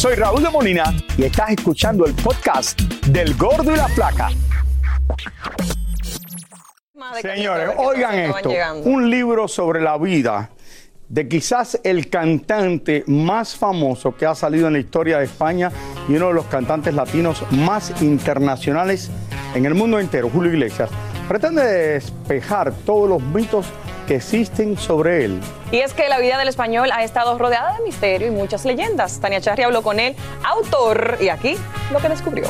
Soy 0.00 0.14
Raúl 0.14 0.42
de 0.42 0.48
Molina 0.48 0.94
y 1.18 1.24
estás 1.24 1.50
escuchando 1.50 2.06
el 2.06 2.14
podcast 2.14 2.80
del 3.08 3.36
Gordo 3.36 3.70
y 3.70 3.76
la 3.76 3.86
Flaca. 3.86 4.30
Señores, 7.20 7.68
oigan 7.76 8.14
esto. 8.18 8.50
Un 8.84 9.10
libro 9.10 9.46
sobre 9.46 9.82
la 9.82 9.98
vida 9.98 10.48
de 11.06 11.28
quizás 11.28 11.78
el 11.84 12.08
cantante 12.08 13.04
más 13.08 13.54
famoso 13.54 14.16
que 14.16 14.24
ha 14.24 14.34
salido 14.34 14.68
en 14.68 14.72
la 14.72 14.78
historia 14.78 15.18
de 15.18 15.26
España 15.26 15.70
y 16.08 16.14
uno 16.14 16.28
de 16.28 16.32
los 16.32 16.46
cantantes 16.46 16.94
latinos 16.94 17.44
más 17.50 18.00
internacionales 18.00 19.10
en 19.54 19.66
el 19.66 19.74
mundo 19.74 20.00
entero, 20.00 20.30
Julio 20.30 20.50
Iglesias. 20.50 20.88
Pretende 21.28 21.62
despejar 21.62 22.72
todos 22.86 23.06
los 23.06 23.22
mitos 23.22 23.66
que 24.10 24.16
existen 24.16 24.76
sobre 24.76 25.24
él. 25.24 25.40
Y 25.70 25.76
es 25.76 25.92
que 25.92 26.08
la 26.08 26.18
vida 26.18 26.36
del 26.36 26.48
español 26.48 26.90
ha 26.92 27.04
estado 27.04 27.38
rodeada 27.38 27.76
de 27.76 27.84
misterio 27.84 28.26
y 28.26 28.32
muchas 28.32 28.64
leyendas. 28.64 29.20
Tania 29.20 29.40
Charri 29.40 29.62
habló 29.62 29.82
con 29.82 30.00
él, 30.00 30.16
autor, 30.42 31.16
y 31.20 31.28
aquí 31.28 31.54
lo 31.92 32.00
que 32.00 32.08
descubrió. 32.08 32.48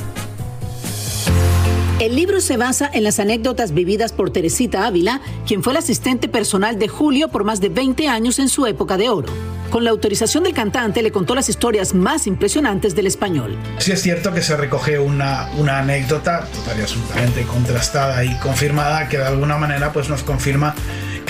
El 1.98 2.16
libro 2.16 2.40
se 2.40 2.56
basa 2.56 2.88
en 2.90 3.04
las 3.04 3.20
anécdotas 3.20 3.74
vividas 3.74 4.12
por 4.12 4.30
Teresita 4.30 4.86
Ávila, 4.86 5.20
quien 5.46 5.62
fue 5.62 5.74
la 5.74 5.80
asistente 5.80 6.28
personal 6.28 6.78
de 6.78 6.88
Julio 6.88 7.28
por 7.28 7.44
más 7.44 7.60
de 7.60 7.68
20 7.68 8.08
años 8.08 8.38
en 8.38 8.48
su 8.48 8.64
época 8.64 8.96
de 8.96 9.10
oro. 9.10 9.30
Con 9.68 9.84
la 9.84 9.90
autorización 9.90 10.44
del 10.44 10.54
cantante 10.54 11.02
le 11.02 11.12
contó 11.12 11.34
las 11.34 11.50
historias 11.50 11.92
más 11.92 12.26
impresionantes 12.26 12.96
del 12.96 13.06
español. 13.06 13.58
Sí 13.80 13.92
es 13.92 14.00
cierto 14.00 14.32
que 14.32 14.40
se 14.40 14.56
recoge 14.56 14.98
una, 14.98 15.50
una 15.58 15.80
anécdota 15.80 16.46
total 16.46 16.78
y 16.78 16.82
absolutamente 16.82 17.42
contrastada 17.42 18.24
y 18.24 18.34
confirmada 18.38 19.10
que 19.10 19.18
de 19.18 19.26
alguna 19.26 19.58
manera 19.58 19.92
pues 19.92 20.08
nos 20.08 20.22
confirma 20.22 20.74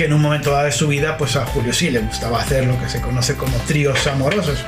que 0.01 0.07
en 0.07 0.15
un 0.15 0.23
momento 0.23 0.53
dado 0.53 0.65
de 0.65 0.73
su 0.73 0.89
vida 0.89 1.19
pues 1.19 1.37
a 1.37 1.45
Julio 1.45 1.75
sí 1.75 1.91
le 1.91 1.99
gustaba 1.99 2.41
hacer 2.41 2.67
lo 2.67 2.81
que 2.81 2.89
se 2.89 3.03
conoce 3.03 3.35
como 3.35 3.55
tríos 3.67 4.07
amorosos. 4.07 4.65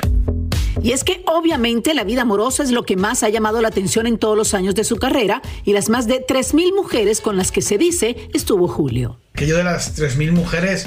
Y 0.83 0.91
es 0.91 1.03
que 1.03 1.23
obviamente 1.25 1.95
la 1.95 2.03
vida 2.03 2.21
amorosa 2.21 2.61
es 2.61 2.69
lo 2.69 2.83
que 2.83 2.97
más 2.97 3.23
ha 3.23 3.29
llamado 3.29 3.59
la 3.59 3.69
atención 3.69 4.05
en 4.05 4.19
todos 4.19 4.37
los 4.37 4.53
años 4.53 4.75
de 4.75 4.83
su 4.83 4.97
carrera 4.97 5.41
y 5.65 5.73
las 5.73 5.89
más 5.89 6.05
de 6.05 6.23
3.000 6.23 6.75
mujeres 6.75 7.19
con 7.19 7.35
las 7.35 7.51
que 7.51 7.63
se 7.63 7.79
dice 7.79 8.29
estuvo 8.35 8.67
Julio. 8.67 9.19
Que 9.33 9.47
yo 9.47 9.57
de 9.57 9.63
las 9.63 9.99
3.000 9.99 10.33
mujeres 10.33 10.85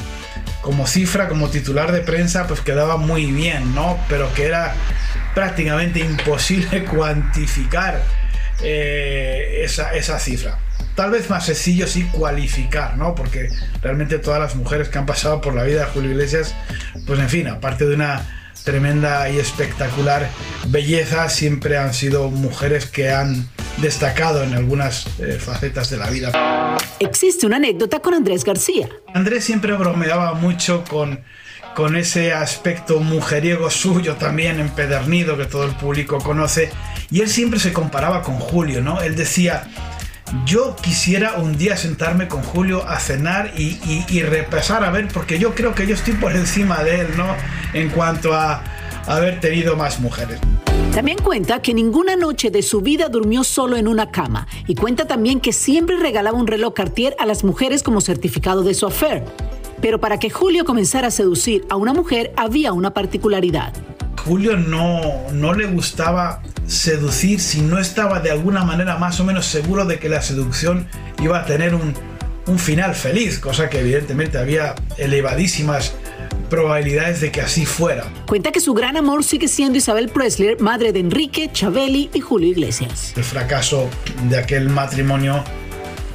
como 0.63 0.87
cifra, 0.87 1.29
como 1.29 1.49
titular 1.49 1.91
de 1.91 2.03
prensa 2.03 2.47
pues 2.47 2.61
quedaba 2.61 2.99
muy 2.99 3.27
bien, 3.27 3.75
¿no? 3.75 3.99
Pero 4.09 4.33
que 4.33 4.45
era 4.45 4.77
prácticamente 5.35 5.99
imposible 5.99 6.85
cuantificar 6.95 8.01
eh, 8.63 9.63
esa, 9.65 9.93
esa 9.97 10.21
cifra. 10.21 10.61
Tal 10.97 11.11
vez 11.11 11.29
más 11.29 11.45
sencillo 11.45 11.87
sí 11.87 12.05
cualificar, 12.11 12.97
¿no? 12.97 13.15
Porque 13.15 13.51
realmente 13.83 14.19
todas 14.19 14.41
las 14.41 14.57
mujeres 14.57 14.89
que 14.89 14.97
han 14.97 15.05
pasado 15.05 15.43
por 15.43 15.55
la 15.55 15.63
vida 15.63 15.81
de 15.81 15.87
Julio 15.93 16.11
Iglesias, 16.13 16.55
pues 17.07 17.21
en 17.21 17.29
fin, 17.29 17.49
aparte 17.49 17.87
de 17.87 17.95
una 17.95 18.27
tremenda 18.65 19.29
y 19.29 19.39
espectacular 19.39 20.27
belleza, 20.69 21.29
siempre 21.29 21.77
han 21.77 21.93
sido 21.93 22.31
mujeres 22.31 22.87
que 22.87 23.11
han 23.11 23.47
destacado 23.77 24.43
en 24.43 24.55
algunas 24.55 25.07
eh, 25.21 25.39
facetas 25.39 25.91
de 25.91 25.99
la 25.99 26.09
vida. 26.09 26.77
Existe 26.99 27.45
una 27.45 27.57
anécdota 27.57 28.01
con 28.01 28.15
Andrés 28.15 28.43
García. 28.43 28.89
Andrés 29.15 29.45
siempre 29.45 29.75
bromeaba 29.75 30.33
mucho 30.33 30.83
con, 30.89 31.21
con 31.75 31.95
ese 31.95 32.33
aspecto 32.33 33.01
mujeriego 33.01 33.71
suyo 33.71 34.15
también 34.15 34.61
empedernido 34.61 35.37
que 35.37 35.45
todo 35.45 35.65
el 35.65 35.73
público 35.73 36.19
conoce 36.19 36.71
y 37.11 37.21
él 37.21 37.29
siempre 37.29 37.61
se 37.61 37.75
comparaba 37.75 38.23
con 38.23 38.37
Julio, 38.37 38.81
¿no? 38.81 39.03
Él 39.03 39.15
decía, 39.15 39.69
yo 40.45 40.77
quisiera 40.77 41.35
un 41.35 41.57
día 41.57 41.77
sentarme 41.77 42.29
con 42.29 42.43
Julio 42.43 42.87
a 42.87 42.99
cenar 42.99 43.53
y, 43.57 44.23
repasar 44.23 44.85
a 44.85 44.91
ver, 44.91 45.09
porque 45.09 45.39
yo 45.39 45.55
creo 45.55 45.75
que 45.75 45.87
yo 45.87 45.95
estoy 45.95 46.15
por 46.15 46.35
encima 46.35 46.83
de 46.83 47.01
él, 47.01 47.09
¿no? 47.17 47.27
En 47.73 47.91
cuanto 47.91 48.35
a 48.35 48.63
haber 49.07 49.41
tenido 49.41 49.77
más 49.77 50.01
mujeres. 50.01 50.41
También 50.93 51.19
cuenta 51.19 51.61
que 51.61 51.75
ninguna 51.75 52.17
noche 52.17 52.51
de 52.51 52.63
su 52.63 52.81
vida 52.81 53.09
durmió 53.09 53.45
solo 53.45 53.77
en 53.77 53.87
una 53.87 54.11
cama 54.11 54.47
y 54.67 54.75
cuenta 54.75 55.07
también 55.07 55.41
que 55.41 55.53
siempre 55.53 55.97
regalaba 55.99 56.39
un 56.39 56.47
reloj 56.47 56.73
Cartier 56.75 57.15
a 57.19 57.27
las 57.27 57.45
mujeres 57.45 57.83
como 57.83 58.01
certificado 58.01 58.63
de 58.63 58.75
su 58.75 58.87
affair. 58.87 59.23
Pero 59.81 60.01
para 60.01 60.19
que 60.19 60.31
Julio 60.31 60.65
comenzara 60.65 61.09
a 61.09 61.11
seducir 61.11 61.67
a 61.69 61.77
una 61.77 61.93
mujer 61.93 62.33
había 62.37 62.73
una 62.73 62.95
particularidad. 62.95 63.75
Julio 64.27 64.57
no, 64.57 65.01
no 65.33 65.53
le 65.55 65.67
gustaba 65.67 66.43
seducir 66.67 67.39
si 67.39 67.61
no 67.61 67.79
estaba 67.79 68.19
de 68.19 68.33
alguna 68.33 68.65
manera 68.65 68.99
más 68.99 69.21
o 69.21 69.25
menos 69.25 69.47
seguro 69.47 69.85
de 69.85 70.01
que 70.01 70.09
la 70.09 70.21
seducción 70.21 70.89
iba 71.23 71.39
a 71.39 71.47
tener 71.47 71.77
un, 71.77 71.95
un 72.49 72.59
final 72.59 72.97
feliz, 72.97 73.39
cosa 73.39 73.71
que 73.71 73.79
evidentemente 73.79 74.37
había 74.37 74.75
elevadísimas 74.99 75.95
probabilidades 76.51 77.21
de 77.21 77.31
que 77.31 77.41
así 77.41 77.67
fuera. 77.67 78.05
Cuenta 78.27 78.51
que 78.51 78.59
su 78.59 78.75
gran 78.75 78.97
amor 78.97 79.23
sigue 79.23 79.47
siendo 79.47 79.79
Isabel 79.79 80.09
Presley, 80.09 80.57
madre 80.59 80.93
de 80.93 81.01
Enrique, 81.01 81.51
Chabeli 81.53 82.11
y 82.13 82.21
Julio 82.21 82.49
Iglesias. 82.49 83.13
El 83.17 83.23
fracaso 83.23 83.89
de 84.29 84.39
aquel 84.39 84.69
matrimonio 84.69 85.45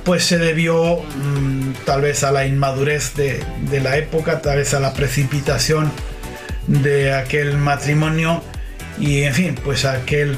pues 0.04 0.26
se 0.26 0.38
debió 0.38 0.98
mm, 0.98 1.86
tal 1.86 2.02
vez 2.02 2.26
a 2.26 2.32
la 2.34 2.46
inmadurez 2.46 3.14
de, 3.16 3.42
de 3.70 3.80
la 3.80 3.96
época, 3.96 4.42
tal 4.42 4.58
vez 4.58 4.74
a 4.74 4.82
la 4.82 4.94
precipitación 4.94 5.92
de 6.68 7.14
aquel 7.14 7.58
matrimonio 7.58 8.44
y 9.00 9.24
en 9.24 9.34
fin, 9.34 9.56
pues 9.64 9.86
aquel 9.86 10.38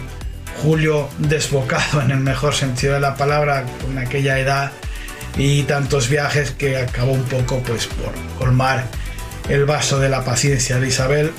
Julio 0.62 1.10
desbocado 1.18 2.01
en 2.01 2.12
el 2.12 2.20
mejor 2.20 2.53
sentido 2.53 2.94
de 2.94 3.00
la 3.00 3.15
palabra 3.15 3.65
con 3.82 3.98
aquella 3.98 4.39
edad 4.39 4.72
y 5.38 5.63
tantos 5.63 6.10
viajes 6.10 6.51
que 6.51 6.77
acabó 6.77 7.12
un 7.12 7.24
poco 7.24 7.62
pues 7.63 7.88
por 7.88 8.13
colmar 8.38 8.86
el 9.50 9.65
vaso 9.65 10.00
de 10.00 10.10
la 10.10 10.24
paciencia 10.24 10.80
de 10.80 10.88
Isabel 10.88 11.32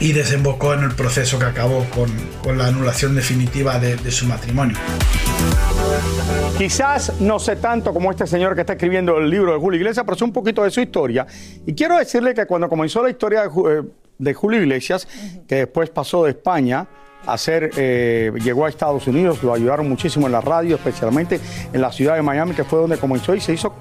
y 0.00 0.12
desembocó 0.12 0.72
en 0.74 0.82
el 0.82 0.92
proceso 0.92 1.38
que 1.38 1.44
acabó 1.44 1.84
con, 1.90 2.10
con 2.42 2.56
la 2.58 2.66
anulación 2.66 3.14
definitiva 3.14 3.78
de, 3.78 3.96
de 3.96 4.10
su 4.10 4.26
matrimonio. 4.26 4.76
Quizás 6.58 7.20
no 7.20 7.38
sé 7.38 7.56
tanto 7.56 7.94
como 7.94 8.10
este 8.10 8.26
señor 8.26 8.54
que 8.54 8.60
está 8.60 8.74
escribiendo 8.74 9.16
el 9.18 9.30
libro 9.30 9.52
de 9.52 9.58
Julio 9.58 9.80
Iglesias, 9.80 10.04
pero 10.04 10.16
sé 10.16 10.24
un 10.24 10.32
poquito 10.32 10.62
de 10.62 10.70
su 10.70 10.80
historia. 10.80 11.26
Y 11.66 11.72
quiero 11.72 11.96
decirle 11.96 12.34
que 12.34 12.46
cuando 12.46 12.68
comenzó 12.68 13.02
la 13.02 13.10
historia 13.10 13.42
de, 13.42 13.48
eh, 13.48 13.82
de 14.18 14.34
Julio 14.34 14.60
Iglesias, 14.60 15.08
que 15.48 15.56
después 15.56 15.88
pasó 15.90 16.24
de 16.24 16.30
España 16.32 16.86
a 17.26 17.36
ser, 17.38 17.70
eh, 17.76 18.32
llegó 18.42 18.66
a 18.66 18.68
Estados 18.68 19.06
Unidos, 19.06 19.42
lo 19.42 19.54
ayudaron 19.54 19.88
muchísimo 19.88 20.26
en 20.26 20.32
la 20.32 20.40
radio, 20.40 20.76
especialmente 20.76 21.40
en 21.72 21.80
la 21.80 21.92
ciudad 21.92 22.16
de 22.16 22.22
Miami, 22.22 22.52
que 22.52 22.64
fue 22.64 22.78
donde 22.78 22.96
comenzó 22.98 23.34
y 23.34 23.40
se 23.40 23.52
hizo 23.52 23.74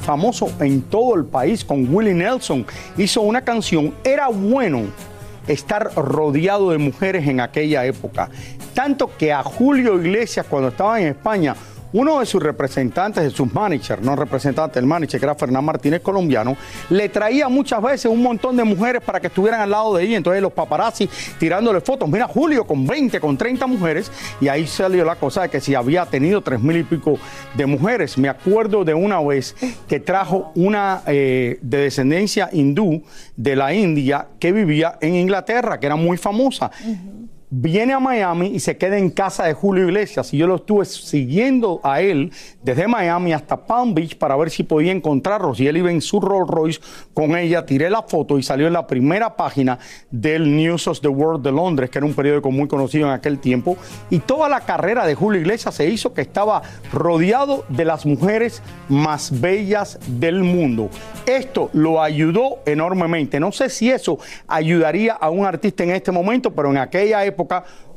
famoso 0.00 0.50
en 0.60 0.82
todo 0.82 1.14
el 1.14 1.24
país 1.24 1.64
con 1.64 1.92
Willie 1.94 2.14
Nelson. 2.14 2.66
Hizo 2.96 3.22
una 3.22 3.42
canción, 3.42 3.94
era 4.04 4.28
bueno 4.28 4.82
estar 5.46 5.92
rodeado 5.94 6.70
de 6.70 6.78
mujeres 6.78 7.26
en 7.26 7.40
aquella 7.40 7.84
época. 7.84 8.30
Tanto 8.74 9.10
que 9.16 9.32
a 9.32 9.42
Julio 9.42 10.00
Iglesias, 10.00 10.46
cuando 10.48 10.68
estaba 10.68 11.00
en 11.00 11.08
España, 11.08 11.54
uno 11.92 12.20
de 12.20 12.26
sus 12.26 12.42
representantes, 12.42 13.22
de 13.22 13.30
sus 13.30 13.52
managers, 13.52 14.02
no 14.02 14.16
representante, 14.16 14.78
el 14.78 14.86
manager, 14.86 15.20
que 15.20 15.26
era 15.26 15.34
Fernán 15.34 15.64
Martínez, 15.64 16.00
colombiano, 16.00 16.56
le 16.88 17.08
traía 17.10 17.48
muchas 17.48 17.82
veces 17.82 18.06
un 18.06 18.22
montón 18.22 18.56
de 18.56 18.64
mujeres 18.64 19.02
para 19.02 19.20
que 19.20 19.26
estuvieran 19.26 19.60
al 19.60 19.70
lado 19.70 19.96
de 19.96 20.04
ella. 20.04 20.16
Entonces 20.16 20.40
los 20.40 20.52
paparazzi 20.52 21.08
tirándole 21.38 21.80
fotos. 21.80 22.08
Mira, 22.08 22.26
Julio 22.26 22.66
con 22.66 22.86
20, 22.86 23.20
con 23.20 23.36
30 23.36 23.66
mujeres. 23.66 24.10
Y 24.40 24.48
ahí 24.48 24.66
salió 24.66 25.04
la 25.04 25.16
cosa 25.16 25.42
de 25.42 25.48
que 25.50 25.60
si 25.60 25.74
había 25.74 26.06
tenido 26.06 26.40
tres 26.40 26.60
mil 26.60 26.78
y 26.78 26.82
pico 26.82 27.18
de 27.54 27.66
mujeres. 27.66 28.16
Me 28.16 28.28
acuerdo 28.28 28.84
de 28.84 28.94
una 28.94 29.20
vez 29.20 29.54
que 29.86 30.00
trajo 30.00 30.50
una 30.54 31.02
eh, 31.06 31.58
de 31.60 31.78
descendencia 31.78 32.48
hindú 32.52 33.02
de 33.36 33.56
la 33.56 33.74
India 33.74 34.28
que 34.38 34.52
vivía 34.52 34.96
en 35.00 35.14
Inglaterra, 35.14 35.78
que 35.78 35.86
era 35.86 35.96
muy 35.96 36.16
famosa 36.16 36.70
viene 37.54 37.92
a 37.92 38.00
Miami 38.00 38.46
y 38.46 38.60
se 38.60 38.78
queda 38.78 38.96
en 38.96 39.10
casa 39.10 39.44
de 39.44 39.52
Julio 39.52 39.84
Iglesias. 39.84 40.32
Y 40.32 40.38
yo 40.38 40.46
lo 40.46 40.56
estuve 40.56 40.86
siguiendo 40.86 41.80
a 41.84 42.00
él 42.00 42.32
desde 42.62 42.88
Miami 42.88 43.34
hasta 43.34 43.66
Palm 43.66 43.92
Beach 43.92 44.16
para 44.16 44.36
ver 44.36 44.48
si 44.48 44.62
podía 44.62 44.90
encontrarlos. 44.90 45.60
Y 45.60 45.66
él 45.66 45.76
iba 45.76 45.90
en 45.90 46.00
su 46.00 46.18
Rolls 46.18 46.48
Royce 46.48 46.80
con 47.12 47.36
ella. 47.36 47.66
Tiré 47.66 47.90
la 47.90 48.02
foto 48.04 48.38
y 48.38 48.42
salió 48.42 48.68
en 48.68 48.72
la 48.72 48.86
primera 48.86 49.36
página 49.36 49.78
del 50.10 50.56
News 50.56 50.88
of 50.88 51.00
the 51.02 51.08
World 51.08 51.44
de 51.44 51.52
Londres, 51.52 51.90
que 51.90 51.98
era 51.98 52.06
un 52.06 52.14
periódico 52.14 52.50
muy 52.50 52.68
conocido 52.68 53.06
en 53.06 53.12
aquel 53.12 53.38
tiempo. 53.38 53.76
Y 54.08 54.20
toda 54.20 54.48
la 54.48 54.60
carrera 54.60 55.04
de 55.04 55.14
Julio 55.14 55.38
Iglesias 55.42 55.74
se 55.74 55.86
hizo 55.90 56.14
que 56.14 56.22
estaba 56.22 56.62
rodeado 56.90 57.66
de 57.68 57.84
las 57.84 58.06
mujeres 58.06 58.62
más 58.88 59.42
bellas 59.42 59.98
del 60.06 60.42
mundo. 60.42 60.88
Esto 61.26 61.68
lo 61.74 62.02
ayudó 62.02 62.60
enormemente. 62.64 63.38
No 63.38 63.52
sé 63.52 63.68
si 63.68 63.90
eso 63.90 64.18
ayudaría 64.48 65.12
a 65.12 65.28
un 65.28 65.44
artista 65.44 65.84
en 65.84 65.90
este 65.90 66.10
momento, 66.10 66.50
pero 66.50 66.70
en 66.70 66.78
aquella 66.78 67.22
época 67.26 67.41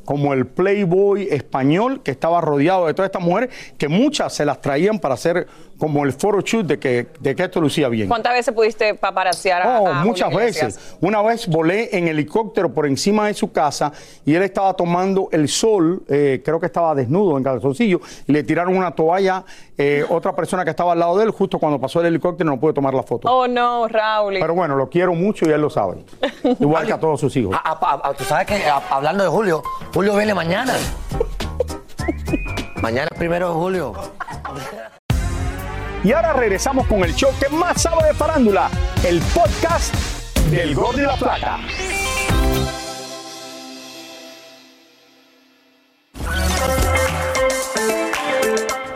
como 0.06 0.34
el 0.34 0.46
Playboy 0.46 1.28
español 1.32 2.02
que 2.04 2.12
estaba 2.12 2.40
rodeado 2.40 2.86
de 2.88 2.94
todas 2.94 3.10
estas 3.10 3.24
mujeres, 3.24 3.50
que 3.78 3.88
muchas 3.88 4.34
se 4.34 4.46
las 4.46 4.62
traían 4.62 5.00
para 5.00 5.16
hacer 5.16 5.48
como 5.78 6.06
el 6.06 6.14
photoshoot 6.14 6.66
de 6.66 6.80
que, 6.80 7.08
de 7.20 7.36
que 7.36 7.44
esto 7.44 7.60
lucía 7.60 7.90
bien. 7.90 8.08
¿Cuántas 8.08 8.34
veces 8.34 8.54
pudiste 8.54 8.94
paparaciar 8.96 9.62
a, 9.62 9.80
Oh, 9.82 9.88
a 9.88 9.96
Julio 9.96 10.06
muchas 10.06 10.32
Iglesias? 10.32 10.76
veces. 10.76 10.98
Una 11.02 11.22
vez 11.22 11.48
volé 11.48 11.90
en 11.98 12.08
helicóptero 12.08 12.74
por 12.74 12.86
encima 12.86 13.28
de 13.28 13.34
su 13.34 13.52
casa 13.52 13.92
y 14.26 14.34
él 14.36 14.44
estaba 14.44 14.74
tomando 14.74 15.28
el 15.32 15.50
sol, 15.50 16.04
eh, 16.08 16.42
creo 16.46 16.60
que 16.60 16.68
estaba 16.68 16.96
desnudo 16.96 17.38
en 17.38 17.44
calzoncillo, 17.44 18.00
y 18.28 18.32
le 18.32 18.44
tiraron 18.44 18.76
una 18.78 18.92
toalla. 18.92 19.44
eh, 19.78 20.06
otra 20.10 20.34
persona 20.34 20.64
que 20.64 20.70
estaba 20.70 20.94
al 20.94 21.00
lado 21.00 21.18
de 21.18 21.26
él, 21.26 21.32
justo 21.32 21.60
cuando 21.60 21.82
pasó 21.82 22.00
el 22.00 22.06
helicóptero, 22.06 22.50
no 22.50 22.58
pudo 22.58 22.74
tomar 22.74 22.94
la 22.94 23.04
foto. 23.04 23.28
Oh 23.30 23.46
no, 23.46 23.90
Raúl. 23.90 24.36
Pero 24.40 24.54
bueno, 24.54 24.78
lo 24.78 24.90
quiero 24.90 25.14
mucho 25.14 25.46
y 25.46 25.50
él 25.52 25.60
lo 25.60 25.70
sabe. 25.70 26.06
Igual 26.62 26.86
que 26.86 26.94
a 26.94 27.00
todos 27.00 27.20
sus 27.20 27.36
hijos. 27.36 27.54
A- 27.62 27.72
a- 27.72 28.10
a- 28.10 28.14
Tú 28.14 28.24
sabes 28.24 28.48
que 28.48 28.56
a- 28.66 28.82
hablando 28.90 29.26
de 29.26 29.30
Julio, 29.30 29.62
Julio 29.94 30.16
viene 30.16 30.34
mañana. 30.34 30.74
mañana 32.82 33.08
es 33.12 33.18
primero 33.18 33.50
de 33.50 33.54
julio. 33.56 33.94
Y 36.06 36.12
ahora 36.12 36.34
regresamos 36.34 36.86
con 36.86 37.04
el 37.04 37.16
show 37.16 37.32
que 37.40 37.50
más 37.50 37.82
sabe 37.82 38.10
de 38.10 38.14
farándula, 38.14 38.70
el 39.04 39.20
podcast 39.34 39.92
del 40.52 40.76
Gol 40.76 40.98
de 40.98 41.02
la 41.02 41.16
Plata. 41.16 41.58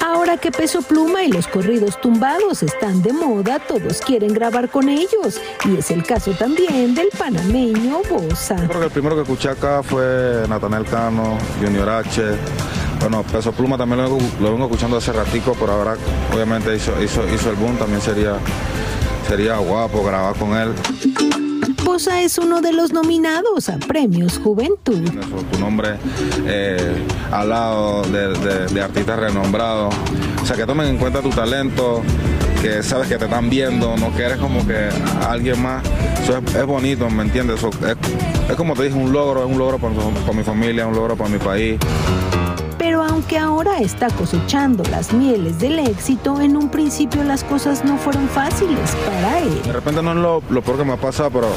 Ahora 0.06 0.38
que 0.38 0.52
Peso 0.52 0.84
Pluma 0.84 1.24
y 1.24 1.32
los 1.32 1.48
corridos 1.48 2.00
tumbados 2.00 2.62
están 2.62 3.02
de 3.02 3.12
moda, 3.12 3.58
todos 3.58 4.02
quieren 4.02 4.32
grabar 4.32 4.70
con 4.70 4.88
ellos. 4.88 5.42
Y 5.66 5.78
es 5.78 5.90
el 5.90 6.04
caso 6.04 6.34
también 6.34 6.94
del 6.94 7.10
panameño 7.18 8.04
Bosa. 8.08 8.56
Creo 8.68 8.82
que 8.82 8.86
el 8.86 8.92
primero 8.92 9.16
que 9.16 9.24
escuché 9.24 9.50
acá 9.50 9.82
fue 9.82 10.46
Natanel 10.48 10.86
Cano, 10.86 11.40
Junior 11.60 11.90
H. 11.90 12.38
Bueno, 13.00 13.24
Peso 13.24 13.52
Pluma 13.52 13.78
también 13.78 14.02
lo, 14.04 14.10
vengo- 14.18 14.30
lo 14.42 14.52
vengo 14.52 14.66
escuchando 14.66 14.98
hace 14.98 15.12
ratico, 15.14 15.56
pero 15.60 15.72
ahora 15.74 15.96
obviamente 16.34 16.76
hizo, 16.76 16.92
hizo, 17.02 17.24
hizo 17.34 17.50
el 17.50 17.56
boom, 17.56 17.78
también 17.78 18.02
sería, 18.02 18.34
sería 19.28 19.58
guapo 19.58 20.04
grabar 20.04 20.36
con 20.36 20.54
él. 20.56 20.74
Bosa 21.84 22.22
es 22.22 22.38
uno 22.38 22.62
de 22.62 22.74
los 22.74 22.92
nominados 22.94 23.70
a 23.70 23.78
Premios 23.78 24.40
Juventud. 24.44 25.02
Eso, 25.02 25.44
tu 25.52 25.60
nombre 25.60 25.96
eh, 26.46 27.04
al 27.32 27.50
lado 27.50 28.04
de, 28.04 28.28
de- 28.38 28.66
de 28.68 28.82
artistas 28.82 29.18
renombrados. 29.20 29.96
O 30.42 30.46
sea, 30.46 30.56
que 30.56 30.66
tomen 30.66 30.88
en 30.88 30.98
cuenta 30.98 31.22
tu 31.22 31.30
talento, 31.30 32.02
que 32.62 32.84
sabes 32.84 33.08
que 33.08 33.18
te 33.18 33.26
están 33.26 33.50
viendo, 33.50 33.96
no 33.98 34.14
que 34.16 34.24
eres 34.24 34.38
como 34.38 34.66
que 34.68 34.90
alguien 35.28 35.62
más. 35.62 35.84
Eso 36.22 36.38
es, 36.38 36.56
es 36.56 36.66
bonito, 36.66 37.10
¿me 37.10 37.24
entiendes? 37.24 37.58
Eso 37.58 37.70
es, 37.70 37.98
es 38.50 38.56
como 38.56 38.74
te 38.76 38.84
dije, 38.84 38.96
un 38.98 39.12
logro, 39.14 39.44
es 39.46 39.50
un 39.50 39.58
logro 39.58 39.80
para, 39.80 39.94
para 39.96 40.34
mi 40.34 40.44
familia, 40.44 40.86
un 40.86 40.96
logro 40.96 41.16
para 41.16 41.30
mi 41.30 41.40
país. 41.40 41.80
Aunque 43.30 43.46
ahora 43.46 43.78
está 43.78 44.08
cosechando 44.10 44.84
las 44.90 45.14
mieles 45.14 45.60
del 45.60 45.78
éxito, 45.78 46.42
en 46.42 46.58
un 46.58 46.68
principio 46.70 47.24
las 47.24 47.44
cosas 47.44 47.86
no 47.86 47.96
fueron 48.00 48.28
fáciles 48.28 48.96
para 49.06 49.38
él. 49.42 49.62
De 49.62 49.72
repente 49.72 50.02
no 50.02 50.14
es 50.14 50.18
lo, 50.18 50.42
lo 50.50 50.64
peor 50.64 50.80
que 50.80 50.84
me 50.84 50.94
ha 50.94 50.98
pasado, 50.98 51.30
pero 51.30 51.48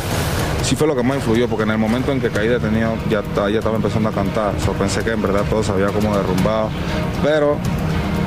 sí 0.62 0.76
fue 0.76 0.87
lo 0.87 0.94
que 0.94 1.02
más 1.02 1.16
influyó, 1.16 1.48
porque 1.48 1.62
en 1.62 1.70
el 1.70 1.78
momento 1.78 2.12
en 2.12 2.20
que 2.20 2.28
caí 2.28 2.46
detenido 2.46 2.96
ya, 3.08 3.22
ya 3.48 3.58
estaba 3.58 3.76
empezando 3.76 4.11
a 4.11 4.12
cantar. 4.12 4.52
So, 4.61 4.72
pensé 4.72 5.02
que 5.02 5.12
en 5.12 5.22
verdad 5.22 5.44
todo 5.48 5.62
se 5.62 5.72
había 5.72 5.87
como 5.87 6.14
derrumbado. 6.14 6.68
Pero 7.22 7.56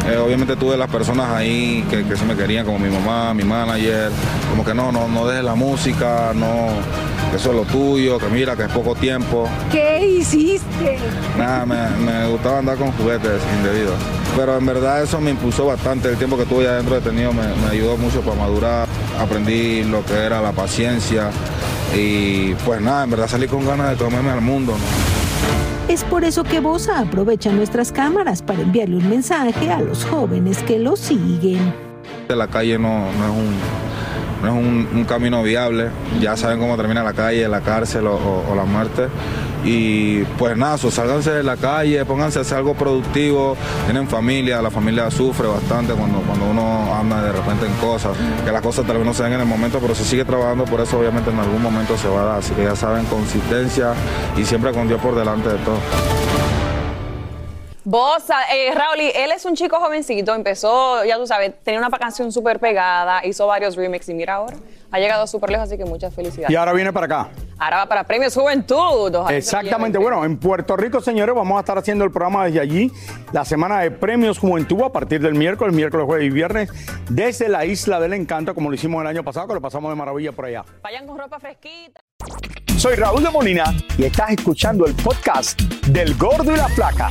eh, 0.07 0.17
obviamente 0.17 0.55
tuve 0.55 0.77
las 0.77 0.89
personas 0.89 1.29
ahí 1.31 1.83
que, 1.89 2.03
que 2.03 2.15
sí 2.15 2.25
me 2.25 2.35
querían, 2.35 2.65
como 2.65 2.79
mi 2.79 2.89
mamá, 2.89 3.33
mi 3.33 3.43
manager, 3.43 4.11
como 4.49 4.63
que 4.63 4.73
no, 4.73 4.91
no, 4.91 5.07
no 5.07 5.27
dejes 5.27 5.43
la 5.43 5.55
música, 5.55 6.31
no, 6.35 6.67
que 7.31 7.37
eso 7.37 7.49
es 7.49 7.55
lo 7.55 7.63
tuyo, 7.63 8.19
que 8.19 8.27
mira, 8.27 8.55
que 8.55 8.63
es 8.63 8.69
poco 8.69 8.95
tiempo. 8.95 9.49
¿Qué 9.71 10.05
hiciste? 10.05 10.97
Nada, 11.37 11.65
me, 11.65 11.89
me 12.05 12.27
gustaba 12.27 12.59
andar 12.59 12.77
con 12.77 12.91
juguetes 12.93 13.41
indebidos. 13.57 13.95
Pero 14.35 14.57
en 14.57 14.65
verdad 14.65 15.01
eso 15.01 15.19
me 15.21 15.31
impulsó 15.31 15.65
bastante. 15.65 16.09
El 16.09 16.17
tiempo 16.17 16.35
que 16.35 16.43
estuve 16.43 16.65
ya 16.65 16.73
dentro 16.73 16.95
detenido 16.95 17.31
me, 17.31 17.47
me 17.47 17.69
ayudó 17.71 17.97
mucho 17.97 18.21
para 18.21 18.35
madurar. 18.35 18.87
Aprendí 19.19 19.83
lo 19.83 20.05
que 20.05 20.13
era 20.13 20.41
la 20.41 20.51
paciencia. 20.51 21.29
Y 21.95 22.53
pues 22.65 22.81
nada, 22.81 23.05
en 23.05 23.11
verdad 23.11 23.27
salí 23.27 23.47
con 23.47 23.65
ganas 23.65 23.91
de 23.91 23.95
comerme 23.95 24.31
al 24.31 24.41
mundo. 24.41 24.73
¿no? 24.73 25.14
Es 25.87 26.03
por 26.03 26.23
eso 26.23 26.43
que 26.43 26.59
Bosa 26.59 26.99
aprovecha 26.99 27.51
nuestras 27.51 27.91
cámaras 27.91 28.41
para 28.41 28.61
enviarle 28.61 28.95
un 28.95 29.07
mensaje 29.07 29.71
a 29.71 29.79
los 29.79 30.03
jóvenes 30.03 30.63
que 30.63 30.79
lo 30.79 30.95
siguen. 30.95 31.73
La 32.27 32.47
calle 32.47 32.79
no, 32.79 33.11
no 33.11 33.25
es 33.25 33.31
un 33.31 33.55
no 34.41 34.59
es 34.59 34.93
un, 34.93 35.05
camino 35.05 35.43
viable. 35.43 35.89
Ya 36.19 36.35
saben 36.37 36.59
cómo 36.59 36.75
termina 36.75 37.03
la 37.03 37.13
calle, 37.13 37.47
la 37.47 37.61
cárcel 37.61 38.07
o 38.07 38.53
la 38.55 38.65
muerte. 38.65 39.07
Y 39.65 40.23
pues 40.37 40.55
nada, 40.55 40.77
so, 40.77 40.91
sálganse 40.91 41.31
de 41.31 41.43
la 41.43 41.57
calle, 41.57 42.05
pónganse 42.05 42.37
a 42.37 42.43
hacer 42.43 42.59
algo 42.59 42.75
productivo, 42.75 43.57
tienen 43.85 44.07
familia, 44.07 44.61
la 44.61 44.69
familia 44.69 45.09
sufre 45.09 45.47
bastante 45.47 45.93
cuando, 45.93 46.19
cuando 46.19 46.45
uno 46.45 46.93
anda 46.93 47.23
de 47.23 47.31
repente 47.31 47.65
en 47.65 47.73
cosas, 47.77 48.15
que 48.45 48.51
las 48.51 48.61
cosas 48.61 48.85
tal 48.85 48.97
vez 48.97 49.05
no 49.05 49.13
se 49.13 49.23
den 49.23 49.33
en 49.33 49.39
el 49.39 49.47
momento, 49.47 49.79
pero 49.79 49.95
se 49.95 50.05
sigue 50.05 50.23
trabajando, 50.23 50.65
por 50.65 50.81
eso 50.81 50.99
obviamente 50.99 51.31
en 51.31 51.39
algún 51.39 51.63
momento 51.63 51.97
se 51.97 52.07
va 52.07 52.21
a 52.21 52.25
dar. 52.25 52.39
Así 52.39 52.53
que 52.53 52.63
ya 52.63 52.75
saben, 52.75 53.05
consistencia 53.05 53.93
y 54.37 54.45
siempre 54.45 54.71
con 54.71 54.87
Dios 54.87 55.01
por 55.01 55.15
delante 55.15 55.49
de 55.49 55.57
todo. 55.57 55.79
Bosa, 57.87 58.35
eh, 58.51 58.73
Raúl, 58.73 58.99
él 58.99 59.31
es 59.31 59.45
un 59.45 59.55
chico 59.55 59.79
jovencito, 59.79 60.33
empezó, 60.33 61.05
ya 61.05 61.17
tú 61.17 61.27
sabes, 61.27 61.53
tenía 61.63 61.79
una 61.79 61.91
canción 61.91 62.31
súper 62.31 62.59
pegada, 62.59 63.23
hizo 63.23 63.45
varios 63.45 63.75
remixes 63.75 64.09
y 64.09 64.15
mira 64.15 64.35
ahora, 64.35 64.57
ha 64.95 64.99
llegado 64.99 65.27
súper 65.27 65.49
lejos, 65.49 65.67
así 65.67 65.77
que 65.77 65.83
muchas 65.83 66.13
felicidades. 66.13 66.49
Y 66.49 66.55
ahora 66.55 66.71
viene 66.71 66.93
para 66.93 67.05
acá. 67.05 67.29
Ahora 67.57 67.77
va 67.77 67.85
para 67.85 68.03
Premios 68.05 68.33
Juventud. 68.33 69.13
ojalá 69.13 69.35
Exactamente. 69.35 69.97
Bueno, 69.97 70.23
en 70.23 70.37
Puerto 70.37 70.77
Rico, 70.77 71.01
señores, 71.01 71.35
vamos 71.35 71.57
a 71.57 71.59
estar 71.59 71.77
haciendo 71.77 72.05
el 72.05 72.11
programa 72.11 72.45
desde 72.45 72.61
allí. 72.61 72.91
La 73.33 73.43
semana 73.43 73.81
de 73.81 73.91
premios 73.91 74.39
Juventud 74.39 74.81
a 74.83 74.91
partir 74.91 75.21
del 75.21 75.33
miércoles, 75.33 75.75
miércoles, 75.75 76.05
jueves 76.05 76.27
y 76.27 76.29
viernes, 76.29 76.69
desde 77.09 77.49
la 77.49 77.65
Isla 77.65 77.99
del 77.99 78.13
Encanto, 78.13 78.55
como 78.55 78.69
lo 78.69 78.75
hicimos 78.75 79.01
el 79.01 79.07
año 79.07 79.23
pasado, 79.23 79.47
que 79.49 79.55
lo 79.55 79.61
pasamos 79.61 79.91
de 79.91 79.95
maravilla 79.95 80.31
por 80.31 80.45
allá. 80.45 80.63
Vayan 80.81 81.05
con 81.05 81.17
ropa 81.17 81.39
fresquita. 81.39 81.99
Soy 82.77 82.95
Raúl 82.95 83.23
de 83.23 83.29
Molina 83.31 83.65
y 83.97 84.05
estás 84.05 84.31
escuchando 84.31 84.85
el 84.85 84.95
podcast 84.95 85.59
del 85.87 86.15
Gordo 86.15 86.53
y 86.53 86.57
la 86.57 86.69
Flaca. 86.69 87.09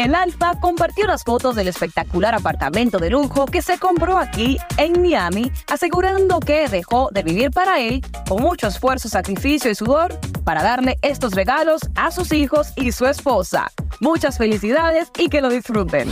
El 0.00 0.14
Alfa 0.14 0.58
compartió 0.58 1.06
las 1.06 1.24
fotos 1.24 1.54
del 1.54 1.68
espectacular 1.68 2.34
apartamento 2.34 2.96
de 2.96 3.10
lujo 3.10 3.44
que 3.44 3.60
se 3.60 3.78
compró 3.78 4.16
aquí 4.16 4.56
en 4.78 5.02
Miami, 5.02 5.52
asegurando 5.66 6.40
que 6.40 6.68
dejó 6.68 7.10
de 7.12 7.22
vivir 7.22 7.50
para 7.50 7.80
él 7.80 8.00
con 8.26 8.40
mucho 8.40 8.68
esfuerzo, 8.68 9.10
sacrificio 9.10 9.70
y 9.70 9.74
sudor 9.74 10.18
para 10.42 10.62
darle 10.62 10.96
estos 11.02 11.34
regalos 11.34 11.82
a 11.96 12.10
sus 12.12 12.32
hijos 12.32 12.72
y 12.76 12.92
su 12.92 13.04
esposa. 13.04 13.70
Muchas 14.00 14.38
felicidades 14.38 15.10
y 15.18 15.28
que 15.28 15.42
lo 15.42 15.50
disfruten. 15.50 16.08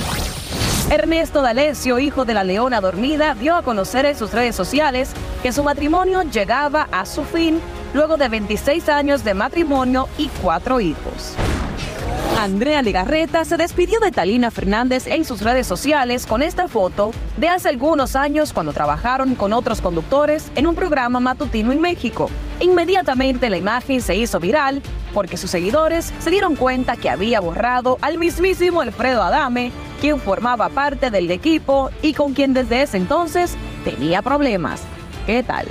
Ernesto 0.90 1.40
D'Alessio, 1.40 1.98
hijo 1.98 2.26
de 2.26 2.34
la 2.34 2.44
leona 2.44 2.82
dormida, 2.82 3.34
dio 3.36 3.54
a 3.54 3.62
conocer 3.62 4.04
en 4.04 4.18
sus 4.18 4.32
redes 4.32 4.54
sociales 4.54 5.12
que 5.42 5.50
su 5.50 5.64
matrimonio 5.64 6.24
llegaba 6.24 6.88
a 6.92 7.06
su 7.06 7.24
fin 7.24 7.58
luego 7.94 8.18
de 8.18 8.28
26 8.28 8.86
años 8.90 9.24
de 9.24 9.32
matrimonio 9.32 10.10
y 10.18 10.28
cuatro 10.42 10.78
hijos. 10.78 11.38
Andrea 12.38 12.82
Legarreta 12.82 13.44
se 13.44 13.56
despidió 13.56 13.98
de 13.98 14.12
Talina 14.12 14.52
Fernández 14.52 15.08
en 15.08 15.24
sus 15.24 15.42
redes 15.42 15.66
sociales 15.66 16.24
con 16.24 16.40
esta 16.40 16.68
foto 16.68 17.10
de 17.36 17.48
hace 17.48 17.68
algunos 17.68 18.14
años 18.14 18.52
cuando 18.52 18.72
trabajaron 18.72 19.34
con 19.34 19.52
otros 19.52 19.80
conductores 19.80 20.52
en 20.54 20.68
un 20.68 20.76
programa 20.76 21.18
matutino 21.18 21.72
en 21.72 21.80
México. 21.80 22.30
Inmediatamente 22.60 23.50
la 23.50 23.56
imagen 23.56 24.00
se 24.00 24.14
hizo 24.14 24.38
viral 24.38 24.82
porque 25.12 25.36
sus 25.36 25.50
seguidores 25.50 26.12
se 26.20 26.30
dieron 26.30 26.54
cuenta 26.54 26.94
que 26.94 27.10
había 27.10 27.40
borrado 27.40 27.98
al 28.02 28.18
mismísimo 28.18 28.82
Alfredo 28.82 29.24
Adame, 29.24 29.72
quien 30.00 30.20
formaba 30.20 30.68
parte 30.68 31.10
del 31.10 31.28
equipo 31.32 31.90
y 32.02 32.14
con 32.14 32.34
quien 32.34 32.54
desde 32.54 32.82
ese 32.82 32.98
entonces 32.98 33.56
tenía 33.82 34.22
problemas. 34.22 34.82
¿Qué 35.26 35.42
tal? 35.42 35.66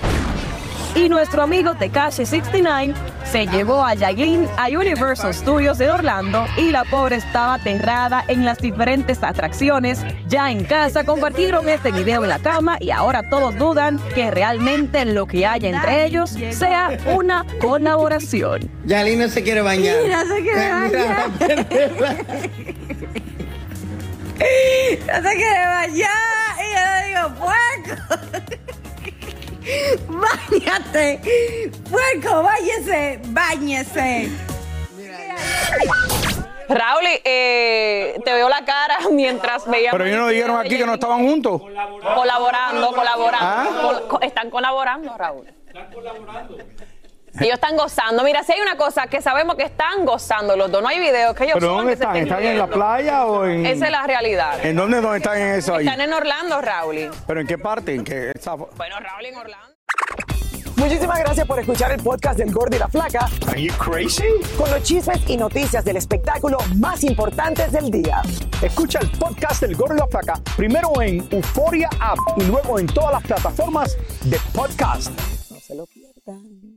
Y 0.96 1.10
nuestro 1.10 1.44
amigo 1.44 1.76
Tekashi 1.76 2.26
69 2.26 2.94
se 3.32 3.46
llevó 3.46 3.84
a 3.84 3.94
Yailin 3.94 4.48
a 4.58 4.68
Universal 4.68 5.34
Studios 5.34 5.78
de 5.78 5.92
Orlando 5.92 6.46
y 6.58 6.72
la 6.72 6.84
pobre 6.86 7.18
estaba 7.18 7.56
aterrada 7.56 8.24
en 8.28 8.46
las 8.46 8.58
diferentes 8.58 9.22
atracciones. 9.22 10.00
Ya 10.28 10.50
en 10.52 10.64
casa 10.64 11.04
compartieron 11.04 11.70
este 11.70 11.92
video 11.92 12.24
en 12.24 12.30
la 12.30 12.40
cama 12.40 12.78
y 12.80 12.90
ahora 12.92 13.30
todos 13.30 13.56
dudan 13.58 14.00
que 14.16 14.32
realmente 14.32 15.06
lo 15.06 15.28
que 15.28 15.46
haya 15.46 15.70
entre 15.70 16.06
ellos 16.06 16.36
sea 16.52 16.98
una 17.14 17.46
colaboración. 17.60 18.70
Yali 18.86 19.16
no 19.16 19.28
se 19.28 19.44
quiere 19.44 19.62
bañar. 19.62 19.98
Mira, 20.04 20.24
se 20.26 20.42
quiere 20.42 20.72
bañar. 20.72 21.32
No 25.08 25.30
se 25.30 25.36
quiere 25.36 25.66
bañar. 25.66 26.56
Y 26.60 26.66
yo 26.74 26.80
le 26.94 27.08
digo, 27.08 27.24
puerco. 27.36 27.96
Báñate. 30.08 31.72
Puerco, 31.90 32.44
báñese. 32.44 33.20
Báñese. 33.28 34.30
Raúl, 36.70 37.04
eh, 37.24 38.20
te 38.26 38.34
veo 38.34 38.50
la 38.50 38.66
cara 38.66 38.98
mientras 39.12 39.66
veíamos. 39.68 39.98
Pero 39.98 40.06
ellos 40.10 40.20
no 40.20 40.28
dijeron 40.28 40.60
aquí 40.60 40.78
que 40.78 40.86
no 40.86 40.94
estaban 40.96 41.26
juntos. 41.26 41.62
Colaborando, 41.62 42.92
colaborando. 42.92 43.38
¿Ah? 43.42 44.02
Col- 44.10 44.24
están 44.24 44.50
colaborando, 44.50 45.18
Raúl. 45.18 45.48
Ellos 47.42 47.56
están 47.56 47.78
gozando. 47.78 48.24
Mira, 48.24 48.44
si 48.44 48.54
hay 48.54 48.62
una 48.62 48.76
cosa 48.78 49.08
que 49.08 49.22
sabemos 49.22 49.56
que 49.56 49.64
están 49.64 50.06
gozando 50.06 50.56
los 50.56 50.72
dos, 50.72 50.82
no 50.82 50.88
hay 50.88 51.00
videos 51.00 51.36
que 51.36 51.44
ellos 51.44 51.56
¿Pero 51.60 51.74
dónde 51.74 51.92
que 51.94 51.98
se 51.98 52.04
están? 52.04 52.18
¿Están 52.18 52.44
en 52.44 52.58
la 52.58 52.68
playa 52.68 53.26
o 53.26 53.46
en...? 53.46 53.66
Esa 53.66 53.86
es 53.86 53.92
la 53.92 54.08
realidad. 54.08 54.66
¿En 54.66 54.76
dónde, 54.76 55.02
dónde 55.02 55.18
están 55.18 55.38
en 55.38 55.56
eso 55.56 55.76
ahí? 55.76 55.86
Están 55.86 56.02
en 56.02 56.14
Orlando, 56.14 56.62
Raúl. 56.62 57.12
¿Pero 57.28 57.40
en 57.40 57.48
qué 57.48 57.58
parte? 57.58 57.94
¿En 57.94 58.04
qué 58.04 58.32
Bueno, 58.76 59.00
Raúl 59.00 59.26
en 59.26 59.38
Orlando. 59.38 59.78
Muchísimas 60.78 61.20
gracias 61.20 61.48
por 61.48 61.60
escuchar 61.60 61.92
el 61.92 62.02
podcast 62.02 62.38
del 62.38 62.52
Gordo 62.52 62.76
y 62.76 62.80
la 62.80 62.88
Flaca. 62.88 63.28
Are 63.48 63.62
you 63.62 63.74
crazy? 63.78 64.24
Con 64.56 64.70
los 64.70 64.84
chismes 64.84 65.28
y 65.28 65.36
noticias 65.36 65.84
del 65.84 65.98
espectáculo 65.98 66.60
más 66.76 67.04
importantes 67.04 67.72
del 67.72 67.90
día. 67.90 68.22
Escucha 68.62 69.00
el 69.00 69.10
podcast 69.12 69.62
del 69.62 69.76
Gordo 69.76 69.96
y 69.96 69.98
la 69.98 70.08
Flaca 70.08 70.40
primero 70.56 71.02
en 71.02 71.28
Euforia 71.32 71.90
App 72.00 72.20
y 72.38 72.44
luego 72.44 72.78
en 72.78 72.86
todas 72.86 73.14
las 73.14 73.24
plataformas 73.24 73.98
de 74.24 74.40
podcast. 74.54 75.12
No 75.50 75.60
se 75.60 75.76
lo 75.76 75.86
pierdan. 75.88 76.77